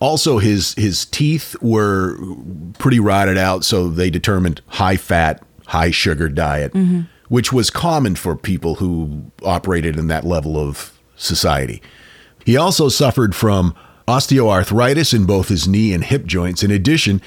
Also, 0.00 0.38
his 0.38 0.74
his 0.74 1.04
teeth 1.06 1.54
were 1.62 2.18
pretty 2.78 2.98
rotted 3.00 3.38
out, 3.38 3.64
so 3.64 3.88
they 3.88 4.10
determined 4.10 4.60
high 4.66 4.96
fat, 4.96 5.42
high 5.66 5.90
sugar 5.92 6.28
diet, 6.28 6.74
which 7.28 7.52
was 7.52 7.70
common 7.70 8.16
for 8.16 8.36
people 8.36 8.74
who 8.76 9.30
operated 9.44 9.96
in 9.96 10.08
that 10.08 10.24
level 10.24 10.58
of 10.58 10.98
society. 11.16 11.80
He 12.44 12.56
also 12.56 12.88
suffered 12.90 13.34
from 13.34 13.74
osteoarthritis 14.06 15.14
in 15.14 15.24
both 15.24 15.48
his 15.48 15.66
knee 15.66 15.94
and 15.94 16.04
hip 16.04 16.26
joints. 16.26 16.62
In 16.62 16.70
addition, 16.70 17.22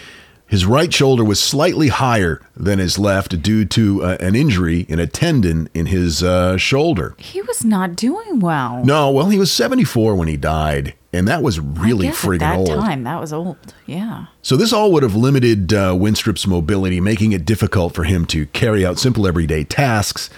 his 0.48 0.66
right 0.66 0.94
shoulder 0.94 1.24
was 1.24 1.40
slightly 1.40 1.90
higher 1.90 2.42
than 2.56 2.80
his 2.80 2.98
left 2.98 3.42
due 3.42 3.66
to 3.66 4.04
uh, 4.04 4.18
an 4.20 4.36
injury 4.36 4.82
in 4.88 4.98
a 5.00 5.06
tendon 5.06 5.70
in 5.74 5.88
his 5.88 6.24
uh, 6.24 6.58
shoulder. 6.58 7.16
He 7.18 7.42
was 7.42 7.66
not 7.66 7.96
doing 7.96 8.40
well. 8.40 8.84
No, 8.86 9.12
well, 9.12 9.30
he 9.30 9.38
was 9.38 9.52
74 9.52 10.16
when 10.16 10.28
he 10.28 10.38
died. 10.38 10.94
And 11.14 11.28
that 11.28 11.42
was 11.42 11.60
really 11.60 12.08
I 12.08 12.12
guess 12.12 12.24
friggin' 12.24 12.36
at 12.36 12.40
that 12.40 12.58
old. 12.58 12.70
time 12.70 13.04
that 13.04 13.20
was 13.20 13.34
old. 13.34 13.58
Yeah. 13.86 14.28
So 14.42 14.56
this 14.56 14.72
all 14.72 14.92
would 14.94 15.04
have 15.04 15.16
limited 15.16 15.74
uh, 15.74 15.94
Winstrup's 15.94 16.46
mobility, 16.48 17.02
making 17.02 17.32
it 17.32 17.44
difficult 17.46 17.94
for 17.94 18.04
him 18.04 18.26
to 18.28 18.46
carry 18.48 18.86
out 18.86 19.00
simple 19.00 19.26
everyday 19.28 19.64
tasks, 19.64 20.30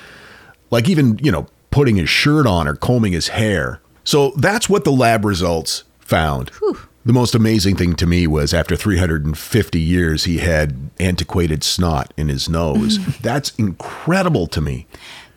like 0.72 0.88
even, 0.88 1.19
you 1.22 1.32
know, 1.32 1.48
putting 1.72 1.98
his 1.98 2.10
shirt 2.10 2.48
on 2.48 2.67
or 2.67 2.76
combing 2.76 3.13
his 3.13 3.30
hair. 3.30 3.82
So 4.04 4.32
that's 4.38 4.69
what 4.69 4.86
the 4.86 4.91
lab 4.91 5.26
results 5.26 5.84
found. 6.00 6.52
The 7.10 7.13
most 7.13 7.34
amazing 7.34 7.76
thing 7.76 7.95
to 7.95 8.06
me 8.06 8.28
was 8.28 8.54
after 8.54 8.76
350 8.76 9.80
years, 9.80 10.26
he 10.26 10.38
had 10.38 10.91
antiquated 11.00 11.63
snot 11.63 12.13
in 12.15 12.30
his 12.30 12.48
nose. 12.48 13.00
That's 13.22 13.50
incredible 13.56 14.45
to 14.45 14.62
me. 14.62 14.86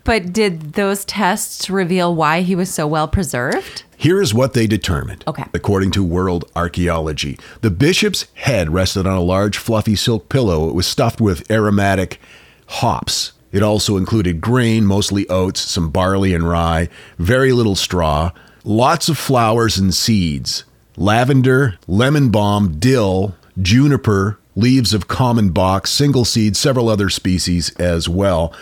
But 0.04 0.34
did 0.34 0.74
those 0.74 1.06
tests 1.06 1.70
reveal 1.70 2.14
why 2.14 2.42
he 2.42 2.54
was 2.54 2.68
so 2.68 2.86
well 2.86 3.08
preserved? 3.08 3.84
Here 3.96 4.20
is 4.20 4.34
what 4.34 4.52
they 4.52 4.66
determined. 4.66 5.24
Okay. 5.26 5.46
According 5.54 5.92
to 5.92 6.04
World 6.04 6.44
Archaeology, 6.54 7.38
the 7.62 7.70
bishop's 7.70 8.26
head 8.34 8.68
rested 8.68 9.06
on 9.06 9.16
a 9.16 9.22
large 9.22 9.56
fluffy 9.56 9.96
silk 9.96 10.28
pillow. 10.28 10.68
It 10.68 10.74
was 10.74 10.86
stuffed 10.86 11.22
with 11.22 11.50
aromatic 11.50 12.20
hops. 12.66 13.32
It 13.50 13.62
also 13.62 13.96
included 13.96 14.42
grain, 14.42 14.84
mostly 14.84 15.26
oats, 15.30 15.62
some 15.62 15.88
barley 15.88 16.34
and 16.34 16.46
rye, 16.46 16.90
very 17.16 17.52
little 17.52 17.76
straw, 17.76 18.32
lots 18.62 19.08
of 19.08 19.16
flowers 19.16 19.78
and 19.78 19.94
seeds, 19.94 20.64
lavender, 20.96 21.78
lemon 21.86 22.30
balm, 22.30 22.78
dill, 22.78 23.34
juniper, 23.60 24.38
leaves 24.54 24.92
of 24.92 25.08
common 25.08 25.50
box, 25.50 25.90
single 25.90 26.24
seed, 26.24 26.56
several 26.56 26.88
other 26.88 27.08
species 27.08 27.74
as 27.76 28.08
well. 28.08 28.54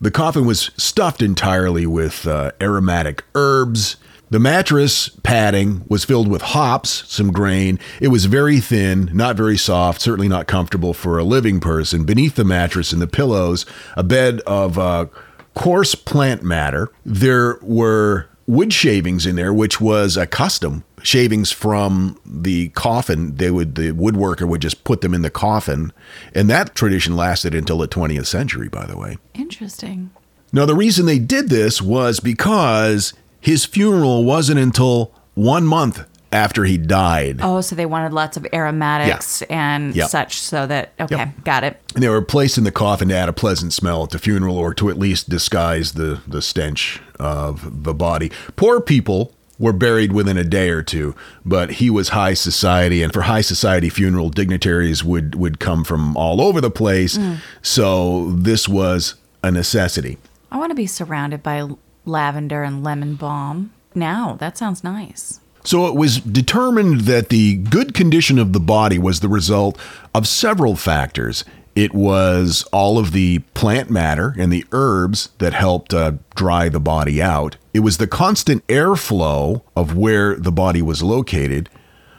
The 0.00 0.10
coffin 0.10 0.46
was 0.46 0.70
stuffed 0.76 1.22
entirely 1.22 1.86
with 1.86 2.26
uh, 2.26 2.52
aromatic 2.60 3.24
herbs. 3.34 3.96
The 4.30 4.38
mattress 4.38 5.08
padding 5.08 5.84
was 5.88 6.04
filled 6.04 6.28
with 6.28 6.42
hops, 6.42 7.04
some 7.12 7.32
grain. 7.32 7.78
It 8.00 8.08
was 8.08 8.26
very 8.26 8.60
thin, 8.60 9.10
not 9.12 9.36
very 9.36 9.56
soft, 9.56 10.00
certainly 10.00 10.28
not 10.28 10.46
comfortable 10.46 10.92
for 10.92 11.18
a 11.18 11.24
living 11.24 11.60
person. 11.60 12.04
Beneath 12.04 12.36
the 12.36 12.44
mattress 12.44 12.92
and 12.92 13.02
the 13.02 13.06
pillows, 13.06 13.64
a 13.96 14.02
bed 14.02 14.40
of 14.46 14.78
uh, 14.78 15.06
coarse 15.54 15.94
plant 15.94 16.42
matter. 16.42 16.90
There 17.04 17.58
were 17.62 18.28
wood 18.46 18.72
shavings 18.72 19.26
in 19.26 19.36
there, 19.36 19.52
which 19.52 19.80
was 19.80 20.16
a 20.16 20.26
custom 20.26 20.84
shavings 21.08 21.50
from 21.50 22.18
the 22.26 22.68
coffin. 22.70 23.34
They 23.36 23.50
would 23.50 23.74
the 23.76 23.92
woodworker 23.92 24.46
would 24.46 24.60
just 24.60 24.84
put 24.84 25.00
them 25.00 25.14
in 25.14 25.22
the 25.22 25.30
coffin, 25.30 25.92
and 26.34 26.50
that 26.50 26.74
tradition 26.74 27.16
lasted 27.16 27.54
until 27.54 27.78
the 27.78 27.88
20th 27.88 28.26
century. 28.26 28.68
By 28.68 28.84
the 28.86 28.96
way. 28.98 29.16
Interesting. 29.34 30.10
Now, 30.52 30.64
the 30.66 30.74
reason 30.74 31.04
they 31.06 31.18
did 31.18 31.48
this 31.50 31.82
was 31.82 32.20
because 32.20 33.12
his 33.40 33.64
funeral 33.66 34.24
wasn't 34.24 34.58
until 34.58 35.12
one 35.34 35.66
month 35.66 36.04
after 36.32 36.64
he 36.64 36.76
died. 36.78 37.38
Oh, 37.42 37.60
so 37.60 37.74
they 37.74 37.86
wanted 37.86 38.12
lots 38.14 38.36
of 38.36 38.46
aromatics 38.52 39.42
and 39.42 39.94
Yep. 39.94 40.08
such 40.08 40.38
so 40.40 40.66
that, 40.66 40.92
okay, 41.00 41.16
Yep. 41.16 41.44
got 41.44 41.64
it. 41.64 41.80
And 41.94 42.02
they 42.02 42.08
were 42.08 42.20
placed 42.22 42.56
in 42.58 42.64
the 42.64 42.72
coffin 42.72 43.08
to 43.08 43.14
add 43.14 43.28
a 43.28 43.32
pleasant 43.32 43.72
smell 43.72 44.02
at 44.04 44.10
the 44.10 44.18
funeral 44.18 44.56
or 44.58 44.72
to 44.74 44.88
at 44.90 44.98
least 44.98 45.28
disguise 45.30 45.92
the, 45.92 46.20
the 46.26 46.40
stench 46.42 47.00
of 47.18 47.82
the 47.84 47.94
body. 47.94 48.30
Poor 48.56 48.80
people 48.80 49.34
were 49.58 49.72
buried 49.72 50.12
within 50.12 50.36
a 50.36 50.44
day 50.44 50.70
or 50.70 50.82
two, 50.82 51.14
but 51.44 51.72
he 51.72 51.90
was 51.90 52.10
high 52.10 52.34
society, 52.34 53.02
and 53.02 53.12
for 53.12 53.22
high 53.22 53.40
society 53.40 53.88
funeral, 53.88 54.30
dignitaries 54.30 55.02
would, 55.02 55.34
would 55.34 55.58
come 55.58 55.84
from 55.84 56.16
all 56.16 56.40
over 56.40 56.60
the 56.60 56.70
place. 56.70 57.18
So 57.62 58.30
this 58.30 58.68
was 58.68 59.16
a 59.42 59.50
necessity. 59.50 60.18
I 60.50 60.58
want 60.58 60.70
to 60.70 60.76
be 60.76 60.86
surrounded 60.86 61.42
by 61.42 61.68
lavender 62.04 62.62
and 62.62 62.84
lemon 62.84 63.16
balm. 63.16 63.72
Now, 63.94 64.36
that 64.38 64.56
sounds 64.56 64.84
nice. 64.84 65.40
So 65.64 65.86
it 65.86 65.94
was 65.94 66.18
determined 66.20 67.02
that 67.02 67.28
the 67.28 67.56
good 67.56 67.92
condition 67.92 68.38
of 68.38 68.52
the 68.52 68.60
body 68.60 68.98
was 68.98 69.20
the 69.20 69.28
result 69.28 69.78
of 70.14 70.26
several 70.26 70.76
factors. 70.76 71.44
It 71.74 71.92
was 71.92 72.64
all 72.72 72.98
of 72.98 73.12
the 73.12 73.40
plant 73.54 73.90
matter 73.90 74.34
and 74.38 74.52
the 74.52 74.64
herbs 74.72 75.30
that 75.38 75.52
helped 75.52 75.92
uh, 75.92 76.12
dry 76.34 76.68
the 76.68 76.80
body 76.80 77.20
out. 77.20 77.56
It 77.78 77.82
was 77.82 77.98
the 77.98 78.08
constant 78.08 78.66
airflow 78.66 79.62
of 79.76 79.94
where 79.96 80.34
the 80.34 80.50
body 80.50 80.82
was 80.82 81.00
located. 81.00 81.70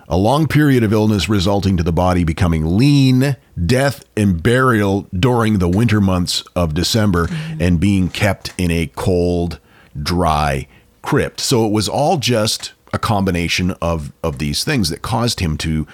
A 0.08 0.16
long 0.16 0.48
period 0.48 0.86
of 0.86 0.94
illness 0.94 1.28
resulting 1.28 1.76
to 1.76 1.84
the 1.84 1.92
body 1.92 2.24
becoming 2.24 2.78
lean, 2.78 3.36
death 3.66 4.06
and 4.16 4.42
burial 4.42 5.10
during 5.12 5.60
the 5.60 5.68
winter 5.68 6.00
months 6.00 6.46
of 6.56 6.74
December, 6.74 7.28
mm-hmm. 7.28 7.62
and 7.62 7.78
being 7.78 8.08
kept 8.08 8.54
in 8.58 8.72
a 8.72 8.88
cold, 8.96 9.60
dry 10.02 10.66
crypt. 11.02 11.42
So 11.42 11.66
it 11.66 11.74
was 11.74 11.90
all 11.90 12.16
just 12.16 12.72
a 12.94 12.98
combination 12.98 13.72
of, 13.82 14.14
of 14.24 14.40
these 14.40 14.64
things 14.64 14.88
that 14.88 15.02
caused 15.02 15.42
him 15.42 15.58
to 15.58 15.86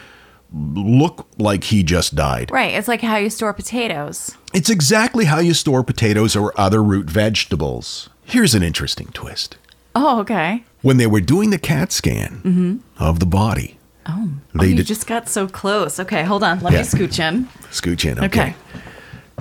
look 0.54 1.28
like 1.40 1.64
he 1.64 1.82
just 1.82 2.14
died. 2.14 2.52
Right. 2.52 2.76
It's 2.76 2.88
like 2.88 3.02
how 3.02 3.18
you 3.18 3.32
store 3.32 3.52
potatoes. 3.52 4.38
It's 4.54 4.70
exactly 4.70 5.26
how 5.26 5.40
you 5.40 5.56
store 5.56 5.84
potatoes 5.84 6.36
or 6.36 6.54
other 6.56 6.84
root 6.84 7.10
vegetables. 7.10 8.12
Here's 8.26 8.56
an 8.56 8.64
interesting 8.64 9.08
twist. 9.14 9.58
Oh, 9.96 10.20
okay. 10.22 10.64
When 10.82 10.98
they 10.98 11.08
were 11.08 11.22
doing 11.22 11.52
the 11.52 11.58
CAT 11.58 11.92
scan 11.92 12.42
mm-hmm. 12.44 12.78
of 13.04 13.20
the 13.20 13.26
body, 13.26 13.78
oh. 14.06 14.30
oh, 14.56 14.60
They 14.60 14.70
you 14.70 14.76
did- 14.76 14.88
just 14.88 15.08
got 15.08 15.30
so 15.30 15.48
close. 15.48 16.00
Okay, 16.00 16.24
hold 16.24 16.44
on. 16.44 16.60
Let 16.60 16.74
Yeah. 16.74 16.80
me 16.82 16.86
scooch 16.86 17.20
in. 17.20 17.46
scooch 17.72 18.04
in, 18.10 18.18
Okay. 18.24 18.26
okay. 18.26 18.56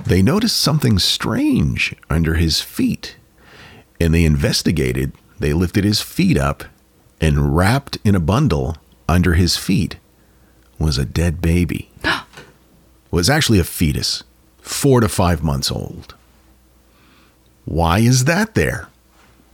They 0.05 0.21
noticed 0.21 0.57
something 0.57 0.99
strange 0.99 1.95
under 2.09 2.35
his 2.35 2.61
feet 2.61 3.15
and 3.99 4.13
they 4.13 4.23
investigated. 4.23 5.13
They 5.39 5.51
lifted 5.53 5.83
his 5.83 6.01
feet 6.01 6.37
up 6.37 6.63
and 7.19 7.55
wrapped 7.55 7.97
in 8.03 8.13
a 8.15 8.19
bundle 8.19 8.77
under 9.09 9.33
his 9.33 9.57
feet 9.57 9.97
was 10.77 10.97
a 10.97 11.05
dead 11.05 11.41
baby. 11.41 11.89
was 13.11 13.29
actually 13.29 13.59
a 13.59 13.63
fetus, 13.63 14.23
four 14.61 14.99
to 14.99 15.09
five 15.09 15.41
months 15.43 15.71
old. 15.71 16.13
Why 17.65 17.99
is 17.99 18.25
that 18.25 18.55
there? 18.55 18.87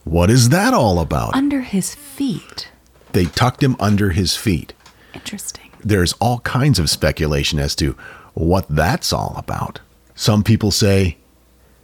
What 0.04 0.30
is 0.30 0.50
that 0.50 0.74
all 0.74 1.00
about? 1.00 1.34
Under 1.36 1.62
his 1.62 1.96
feet. 1.96 2.70
They 3.14 3.26
tucked 3.26 3.64
him 3.64 3.76
under 3.80 4.12
his 4.12 4.36
feet. 4.36 4.74
Interesting. 5.14 5.72
There's 5.84 6.14
all 6.14 6.40
kinds 6.40 6.80
of 6.80 6.90
speculation 6.90 7.60
as 7.60 7.76
to 7.76 7.96
what 8.34 8.66
that's 8.70 9.12
all 9.12 9.36
about. 9.38 9.80
Some 10.16 10.44
people 10.44 10.72
say 10.72 11.18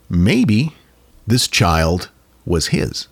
maybe 0.10 0.76
this 1.26 1.48
child 1.48 2.10
was 2.46 2.68
his. 2.68 3.08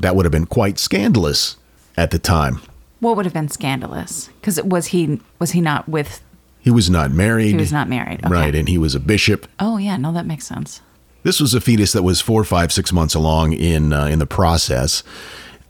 That 0.00 0.16
would 0.16 0.24
have 0.24 0.32
been 0.32 0.46
quite 0.46 0.78
scandalous 0.78 1.56
at 1.96 2.10
the 2.10 2.18
time. 2.18 2.60
What 3.00 3.16
would 3.16 3.26
have 3.26 3.34
been 3.34 3.48
scandalous? 3.48 4.28
Because 4.40 4.62
was 4.62 4.88
he 4.88 5.20
was 5.38 5.52
he 5.52 5.60
not 5.60 5.88
with? 5.88 6.22
He 6.60 6.70
was 6.70 6.88
not 6.88 7.10
married. 7.10 7.50
He 7.50 7.56
was 7.56 7.72
not 7.72 7.88
married. 7.88 8.24
Okay. 8.24 8.32
Right, 8.32 8.54
and 8.54 8.68
he 8.68 8.78
was 8.78 8.94
a 8.94 9.00
bishop. 9.00 9.48
Oh 9.58 9.76
yeah, 9.76 9.96
no, 9.96 10.12
that 10.12 10.26
makes 10.26 10.46
sense. 10.46 10.80
This 11.22 11.40
was 11.40 11.54
a 11.54 11.60
fetus 11.60 11.92
that 11.92 12.02
was 12.02 12.20
four, 12.20 12.44
five, 12.44 12.72
six 12.72 12.92
months 12.92 13.14
along 13.14 13.52
in 13.52 13.92
uh, 13.92 14.06
in 14.06 14.18
the 14.18 14.26
process, 14.26 15.02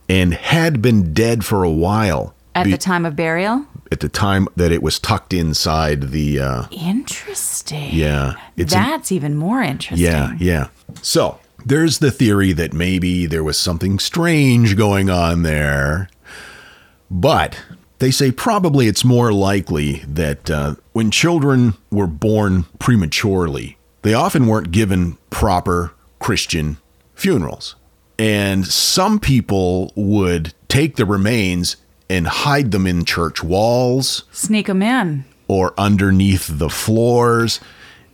and 0.08 0.34
had 0.34 0.80
been 0.82 1.12
dead 1.12 1.44
for 1.44 1.62
a 1.64 1.70
while. 1.70 2.34
At 2.54 2.64
be- 2.64 2.72
the 2.72 2.78
time 2.78 3.06
of 3.06 3.16
burial. 3.16 3.66
at 3.90 4.00
the 4.00 4.08
time 4.08 4.46
that 4.56 4.70
it 4.72 4.82
was 4.82 4.98
tucked 4.98 5.32
inside 5.34 6.10
the 6.10 6.38
uh, 6.38 6.64
Interesting. 6.70 7.90
yeah. 7.92 8.34
It's 8.56 8.74
an- 8.74 8.82
That's 8.82 9.10
even 9.12 9.36
more 9.36 9.62
interesting. 9.62 10.04
Yeah, 10.06 10.32
yeah. 10.38 10.68
So 11.02 11.38
there's 11.64 11.98
the 11.98 12.10
theory 12.10 12.52
that 12.52 12.72
maybe 12.74 13.24
there 13.26 13.44
was 13.44 13.58
something 13.58 13.98
strange 13.98 14.76
going 14.76 15.08
on 15.10 15.42
there. 15.44 16.08
But 17.10 17.58
they 17.98 18.10
say 18.10 18.32
probably 18.32 18.86
it's 18.86 19.04
more 19.04 19.32
likely 19.32 20.02
that 20.08 20.50
uh, 20.50 20.74
when 20.92 21.10
children 21.10 21.74
were 21.90 22.06
born 22.06 22.64
prematurely, 22.78 23.76
they 24.02 24.14
often 24.14 24.46
weren't 24.46 24.70
given 24.72 25.16
proper 25.30 25.92
Christian 26.18 26.76
funerals. 27.14 27.74
And 28.18 28.66
some 28.66 29.18
people 29.18 29.92
would 29.96 30.54
take 30.68 30.96
the 30.96 31.06
remains 31.06 31.76
and 32.10 32.26
hide 32.26 32.70
them 32.70 32.86
in 32.86 33.04
church 33.04 33.42
walls 33.42 34.24
Sneak 34.32 34.66
them 34.66 34.82
in. 34.82 35.24
or 35.48 35.72
underneath 35.78 36.46
the 36.58 36.68
floors. 36.68 37.58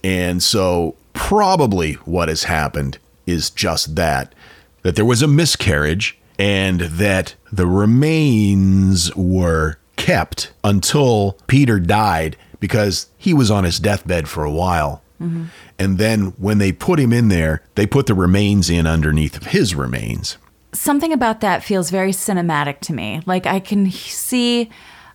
And 0.05 0.43
so, 0.43 0.95
probably 1.12 1.95
what 1.95 2.28
has 2.28 2.45
happened 2.45 2.99
is 3.26 3.51
just 3.51 3.97
that 3.97 4.34
that 4.82 4.95
there 4.95 5.05
was 5.05 5.20
a 5.20 5.26
miscarriage 5.28 6.16
and 6.39 6.80
that 6.82 7.34
the 7.51 7.66
remains 7.66 9.14
were 9.16 9.76
kept 9.97 10.53
until 10.62 11.32
Peder 11.49 11.80
died 11.80 12.36
because 12.61 13.09
he 13.18 13.34
was 13.34 13.51
on 13.51 13.64
his 13.64 13.80
deathbed 13.80 14.28
for 14.28 14.45
a 14.45 14.51
while. 14.53 15.03
Mm-hmm. 15.20 15.47
And 15.79 15.99
then 15.99 16.33
when 16.39 16.59
they 16.59 16.72
put 16.72 16.99
him 16.99 17.12
in 17.12 17.29
there, 17.29 17.62
they 17.74 17.87
put 17.87 18.07
the 18.07 18.14
remains 18.14 18.68
in 18.68 18.87
underneath 18.87 19.37
of 19.37 19.49
his 19.49 19.74
remains. 19.74 20.37
Something 20.72 21.12
about 21.12 21.41
that 21.41 21.62
feels 21.62 21.91
very 21.91 22.11
cinematic 22.11 22.81
to 22.81 22.93
me. 22.93 23.20
Like 23.26 23.47
I 23.47 23.61
can 23.61 23.91
see 23.91 24.70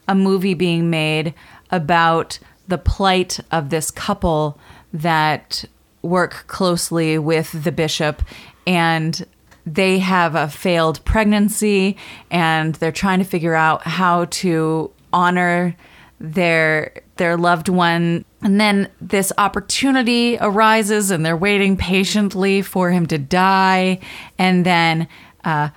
a 0.07 0.15
movie 0.15 0.53
being 0.53 0.89
made 0.89 1.33
about 1.69 2.39
the 2.67 2.77
plight 2.77 3.39
of 3.51 3.69
this 3.69 3.91
couple 3.91 4.59
that 4.93 5.65
work 6.01 6.45
closely 6.47 7.17
with 7.17 7.63
the 7.63 7.71
bishop 7.71 8.21
and 8.65 9.25
they 9.65 9.99
have 9.99 10.35
a 10.35 10.49
failed 10.49 11.03
pregnancy 11.05 11.97
and 12.29 12.75
they're 12.75 12.91
trying 12.91 13.19
to 13.19 13.25
figure 13.25 13.55
out 13.55 13.83
how 13.83 14.25
to 14.25 14.91
honor 15.11 15.75
their 16.19 16.93
their 17.17 17.37
loved 17.37 17.69
one 17.69 18.25
and 18.43 18.59
then 18.59 18.89
this 19.01 19.31
opportunity 19.37 20.37
arises 20.39 21.11
and 21.11 21.25
they're 21.25 21.37
waiting 21.37 21.77
patiently 21.77 22.61
for 22.61 22.91
him 22.91 23.05
to 23.07 23.17
die 23.17 23.99
and 24.37 24.65
then 24.65 25.07
uh 25.43 25.69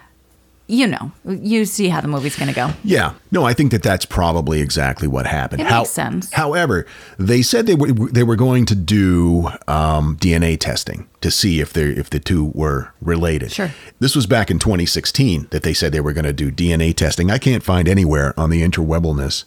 you 0.69 0.87
know 0.87 1.13
you 1.25 1.65
see 1.65 1.89
how 1.89 2.01
the 2.01 2.09
movie's 2.09 2.35
going 2.37 2.49
to 2.49 2.55
go 2.55 2.71
Yeah. 2.83 3.15
No, 3.31 3.45
I 3.45 3.53
think 3.53 3.71
that 3.71 3.83
that's 3.83 4.05
probably 4.05 4.61
exactly 4.61 5.07
what 5.07 5.27
happened. 5.27 5.63
It 5.63 5.71
makes 5.71 5.91
sense. 5.91 6.33
However, 6.33 6.87
they 7.19 7.43
said 7.43 7.67
they 7.67 7.75
were 7.75 7.93
they 7.93 8.25
were 8.25 8.35
going 8.37 8.65
to 8.67 8.75
do 8.75 9.49
um, 9.69 10.17
DNA 10.17 10.59
testing 10.59 11.07
to 11.21 11.31
see 11.31 11.61
if 11.61 11.73
they 11.73 11.85
if 11.91 12.11
the 12.11 12.19
two 12.19 12.47
were 12.55 12.93
related. 13.01 13.53
Sure. 13.53 13.71
This 14.01 14.17
was 14.17 14.27
back 14.27 14.51
in 14.51 14.59
2016 14.59 15.49
that 15.51 15.63
they 15.63 15.75
said 15.75 15.93
they 15.93 16.01
were 16.01 16.13
going 16.13 16.25
to 16.25 16.33
do 16.33 16.51
DNA 16.51 16.95
testing. 16.95 17.31
I 17.31 17.39
can't 17.39 17.63
find 17.63 17.87
anywhere 17.89 18.35
on 18.39 18.51
the 18.51 18.63
interwebelness 18.63 19.45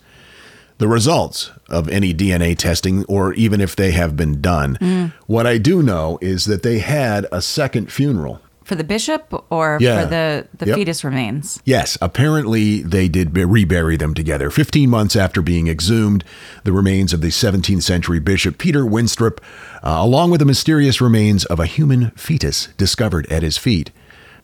the 0.80 0.88
results 0.88 1.52
of 1.70 1.88
any 1.90 2.14
DNA 2.14 2.58
testing 2.58 3.06
or 3.06 3.34
even 3.36 3.62
if 3.62 3.76
they 3.76 3.92
have 3.92 4.16
been 4.18 4.42
done. 4.42 4.78
Mm. 4.82 5.14
What 5.28 5.46
I 5.46 5.58
do 5.60 5.84
know 5.84 6.18
is 6.22 6.46
that 6.46 6.64
they 6.64 6.80
had 6.80 7.26
a 7.32 7.42
second 7.42 7.92
funeral. 7.92 8.42
for 8.64 8.76
the 8.76 8.84
bishop 8.84 9.34
or 9.50 9.80
Yeah. 9.82 10.04
for 10.04 10.10
the 10.12 10.46
the 10.60 10.66
Yep. 10.68 10.76
fetus 10.78 11.04
remains 11.04 11.60
Yes, 11.66 11.98
apparently 12.04 12.84
they 12.84 13.08
did 13.10 13.36
rebury 13.36 13.98
them 13.98 14.14
together. 14.14 14.52
15 14.52 14.92
months 14.92 15.16
after 15.16 15.42
being 15.42 15.68
exhumed, 15.68 16.24
the 16.66 16.72
remains 16.72 17.12
of 17.12 17.22
the 17.22 17.32
17th 17.32 17.82
century 17.82 18.20
bishop 18.20 18.60
Peder 18.60 18.84
Winstrup, 18.86 19.40
uh, 19.84 19.98
along 19.98 20.30
with 20.30 20.38
the 20.40 20.46
mysterious 20.46 21.02
remains 21.02 21.46
of 21.46 21.60
a 21.60 21.66
human 21.66 22.12
fetus 22.16 22.68
discovered 22.78 23.26
at 23.32 23.42
his 23.42 23.58
feet, 23.58 23.90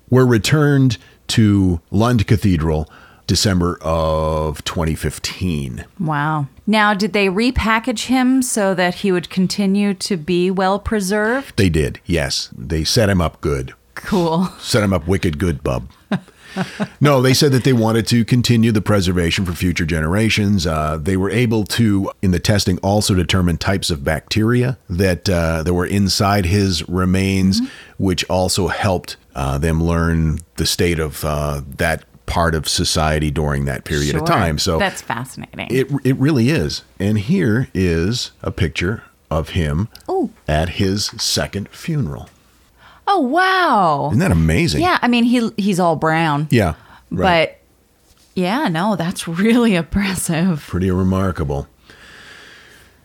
were 0.09 0.25
returned 0.25 0.97
to 1.27 1.79
Lund 1.91 2.25
Cathedral 2.25 2.89
December 3.27 3.77
of 3.81 4.63
2015. 4.63 5.85
Wow. 5.99 6.47
Now, 6.67 6.93
did 6.93 7.13
they 7.13 7.27
repackage 7.27 8.05
him 8.05 8.41
so 8.41 8.73
that 8.75 8.95
he 8.95 9.11
would 9.11 9.29
continue 9.29 9.93
to 9.95 10.17
be 10.17 10.51
well 10.51 10.79
preserved? 10.79 11.57
They 11.57 11.69
did, 11.69 11.99
yes. 12.05 12.49
They 12.55 12.83
set 12.83 13.09
him 13.09 13.21
up 13.21 13.41
good. 13.41 13.73
Cool. 13.95 14.45
Set 14.59 14.83
him 14.83 14.91
up 14.91 15.07
wicked 15.07 15.39
good, 15.39 15.63
bub. 15.63 15.89
no, 17.01 17.21
they 17.21 17.33
said 17.33 17.51
that 17.53 17.63
they 17.63 17.73
wanted 17.73 18.05
to 18.07 18.25
continue 18.25 18.71
the 18.71 18.81
preservation 18.81 19.45
for 19.45 19.53
future 19.53 19.85
generations. 19.85 20.67
Uh, 20.67 20.97
they 20.97 21.17
were 21.17 21.29
able 21.29 21.63
to, 21.63 22.11
in 22.21 22.31
the 22.31 22.39
testing, 22.39 22.77
also 22.79 23.13
determine 23.15 23.57
types 23.57 23.89
of 23.89 24.03
bacteria 24.03 24.77
that 24.89 25.29
uh, 25.29 25.63
that 25.63 25.73
were 25.73 25.85
inside 25.85 26.45
his 26.45 26.87
remains, 26.89 27.61
which 27.97 28.23
also 28.29 28.67
helped 28.67 29.17
uh, 29.33 29.57
them 29.57 29.83
learn 29.83 30.39
the 30.57 30.65
state 30.65 30.99
of 30.99 31.23
uh, 31.25 31.61
that 31.77 32.03
part 32.25 32.55
of 32.55 32.67
society 32.67 33.29
during 33.31 33.65
that 33.65 33.83
period 33.83 34.15
of 34.15 34.25
time. 34.25 34.57
So 34.59 34.77
that's 34.79 35.01
fascinating. 35.01 35.67
it 35.69 35.87
it 36.03 36.15
really 36.17 36.49
is. 36.49 36.83
And 36.99 37.19
here 37.19 37.67
is 37.73 38.31
a 38.41 38.51
picture 38.51 39.03
of 39.29 39.49
him 39.49 39.89
Ooh. 40.09 40.31
at 40.47 40.69
his 40.69 41.05
second 41.21 41.69
funeral. 41.69 42.29
oh 43.07 43.19
wow. 43.19 44.07
Isn't 44.09 44.19
that 44.19 44.31
amazing? 44.31 44.81
Yeah, 44.81 44.97
I 45.01 45.07
mean 45.07 45.23
he 45.23 45.49
he's 45.57 45.79
all 45.79 45.95
brown. 45.95 46.47
Yeah. 46.49 46.75
Right. 47.11 47.49
But 47.49 47.59
yeah, 48.33 48.67
no, 48.67 48.95
that's 48.95 49.27
really 49.27 49.75
impressive. 49.83 50.65
pretty 50.67 50.91
remarkable. 50.91 51.67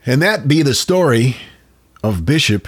And 0.06 0.22
that 0.22 0.48
be 0.48 0.62
the 0.62 0.74
story 0.74 1.36
of 2.02 2.24
Bishop 2.24 2.66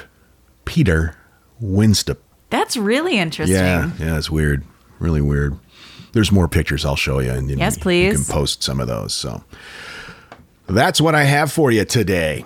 Peder 0.67 1.17
Winstrup. 1.63 2.19
That's 2.51 2.77
really 2.77 3.17
interesting. 3.19 3.57
Yeah, 3.57 3.91
yeah, 3.99 4.19
it's 4.19 4.31
weird. 4.31 4.65
Really 4.99 5.23
weird. 5.23 5.57
There's 6.13 6.31
more 6.33 6.49
pictures 6.49 6.85
I'll 6.85 6.97
show 6.97 7.19
you, 7.21 7.31
and 7.31 7.51
you, 7.51 7.57
Yes, 7.57 7.77
you 7.77 7.83
please. 7.83 8.27
can 8.27 8.35
post 8.35 8.63
some 8.63 8.81
of 8.81 8.87
those. 8.89 9.15
So 9.15 9.43
that's 10.67 11.01
what 11.01 11.15
I 11.15 11.25
have 11.25 11.51
for 11.53 11.71
you 11.71 11.85
today. 11.85 12.45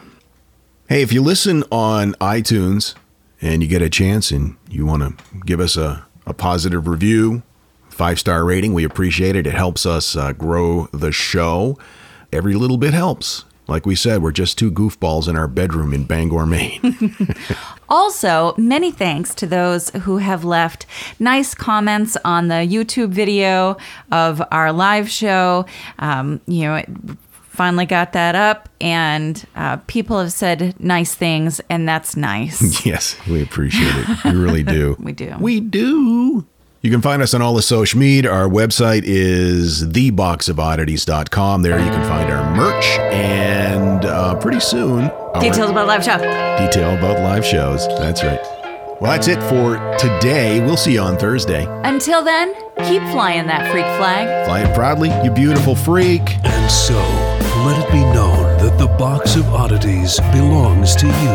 Hey, 0.88 1.02
if 1.02 1.12
you 1.12 1.20
listen 1.22 1.64
on 1.72 2.12
iTunes 2.14 2.94
and 3.42 3.62
you 3.62 3.68
get 3.68 3.82
a 3.82 3.90
chance 3.90 4.30
and 4.30 4.56
you 4.70 4.86
want 4.86 5.02
to 5.02 5.38
give 5.44 5.58
us 5.60 5.76
a, 5.76 6.06
a 6.26 6.32
positive 6.32 6.86
review, 6.86 7.42
five 7.88 8.20
star 8.20 8.44
rating, 8.44 8.72
we 8.72 8.84
appreciate 8.84 9.34
it. 9.36 9.46
It 9.46 9.54
helps 9.54 9.84
us 9.84 10.14
uh, 10.16 10.32
grow 10.32 10.86
the 10.92 11.10
show. 11.12 11.76
Every 12.32 12.54
little 12.54 12.76
bit 12.78 12.94
helps. 12.94 13.44
Like 13.68 13.84
we 13.84 13.96
said, 13.96 14.22
we're 14.22 14.30
just 14.30 14.58
two 14.58 14.70
goofballs 14.70 15.26
in 15.28 15.34
our 15.36 15.48
bedroom 15.48 15.92
in 15.92 16.04
Bangor, 16.04 16.46
Maine. 16.46 16.80
Also, 17.88 18.54
many 18.56 18.90
thanks 18.90 19.34
to 19.36 19.46
those 19.46 19.90
who 19.90 20.18
have 20.18 20.44
left 20.44 20.86
nice 21.18 21.54
comments 21.54 22.16
on 22.24 22.48
the 22.48 22.54
YouTube 22.54 23.10
video 23.10 23.76
of 24.10 24.42
our 24.50 24.72
live 24.72 25.08
show. 25.10 25.66
Um, 25.98 26.40
you 26.46 26.62
know, 26.62 26.76
it 26.76 26.88
finally 27.56 27.86
got 27.86 28.12
that 28.12 28.34
up, 28.34 28.68
and 28.80 29.46
uh, 29.56 29.78
people 29.86 30.18
have 30.18 30.32
said 30.32 30.78
nice 30.78 31.14
things, 31.14 31.60
and 31.70 31.88
that's 31.88 32.16
nice. 32.16 32.84
yes, 32.86 33.16
we 33.26 33.42
appreciate 33.42 33.94
it. 33.96 34.24
We 34.24 34.30
really 34.32 34.62
do. 34.62 34.96
We 35.06 35.12
do. 35.12 35.36
We 35.38 35.60
do. 35.60 36.46
You 36.86 36.92
can 36.92 37.02
find 37.02 37.20
us 37.20 37.34
on 37.34 37.42
all 37.42 37.52
the 37.52 37.62
social 37.62 37.98
media. 37.98 38.30
Our 38.30 38.48
website 38.48 39.02
is 39.04 39.84
theboxofoddities.com. 39.86 41.62
There 41.62 41.80
you 41.80 41.90
can 41.90 42.08
find 42.08 42.30
our 42.30 42.54
merch 42.54 42.84
and 43.12 44.04
uh, 44.04 44.36
pretty 44.36 44.60
soon 44.60 45.10
Details 45.40 45.70
about 45.70 45.88
live 45.88 46.04
show. 46.04 46.16
detail 46.16 46.96
about 46.96 47.18
live 47.24 47.44
shows. 47.44 47.88
That's 47.98 48.22
right. 48.22 48.38
Well, 49.00 49.10
that's 49.10 49.26
it 49.26 49.42
for 49.48 49.78
today. 49.98 50.60
We'll 50.60 50.76
see 50.76 50.92
you 50.92 51.00
on 51.00 51.18
Thursday. 51.18 51.66
Until 51.82 52.22
then, 52.22 52.54
keep 52.84 53.02
flying 53.10 53.48
that 53.48 53.72
freak 53.72 53.84
flag. 53.98 54.46
Fly 54.46 54.60
it 54.60 54.72
proudly, 54.76 55.10
you 55.24 55.32
beautiful 55.32 55.74
freak. 55.74 56.36
And 56.44 56.70
so, 56.70 56.94
let 57.66 57.84
it 57.84 57.90
be 57.90 57.98
known 58.14 58.58
that 58.64 58.78
the 58.78 58.86
box 58.86 59.34
of 59.34 59.44
oddities 59.52 60.20
belongs 60.32 60.94
to 60.94 61.06
you, 61.08 61.34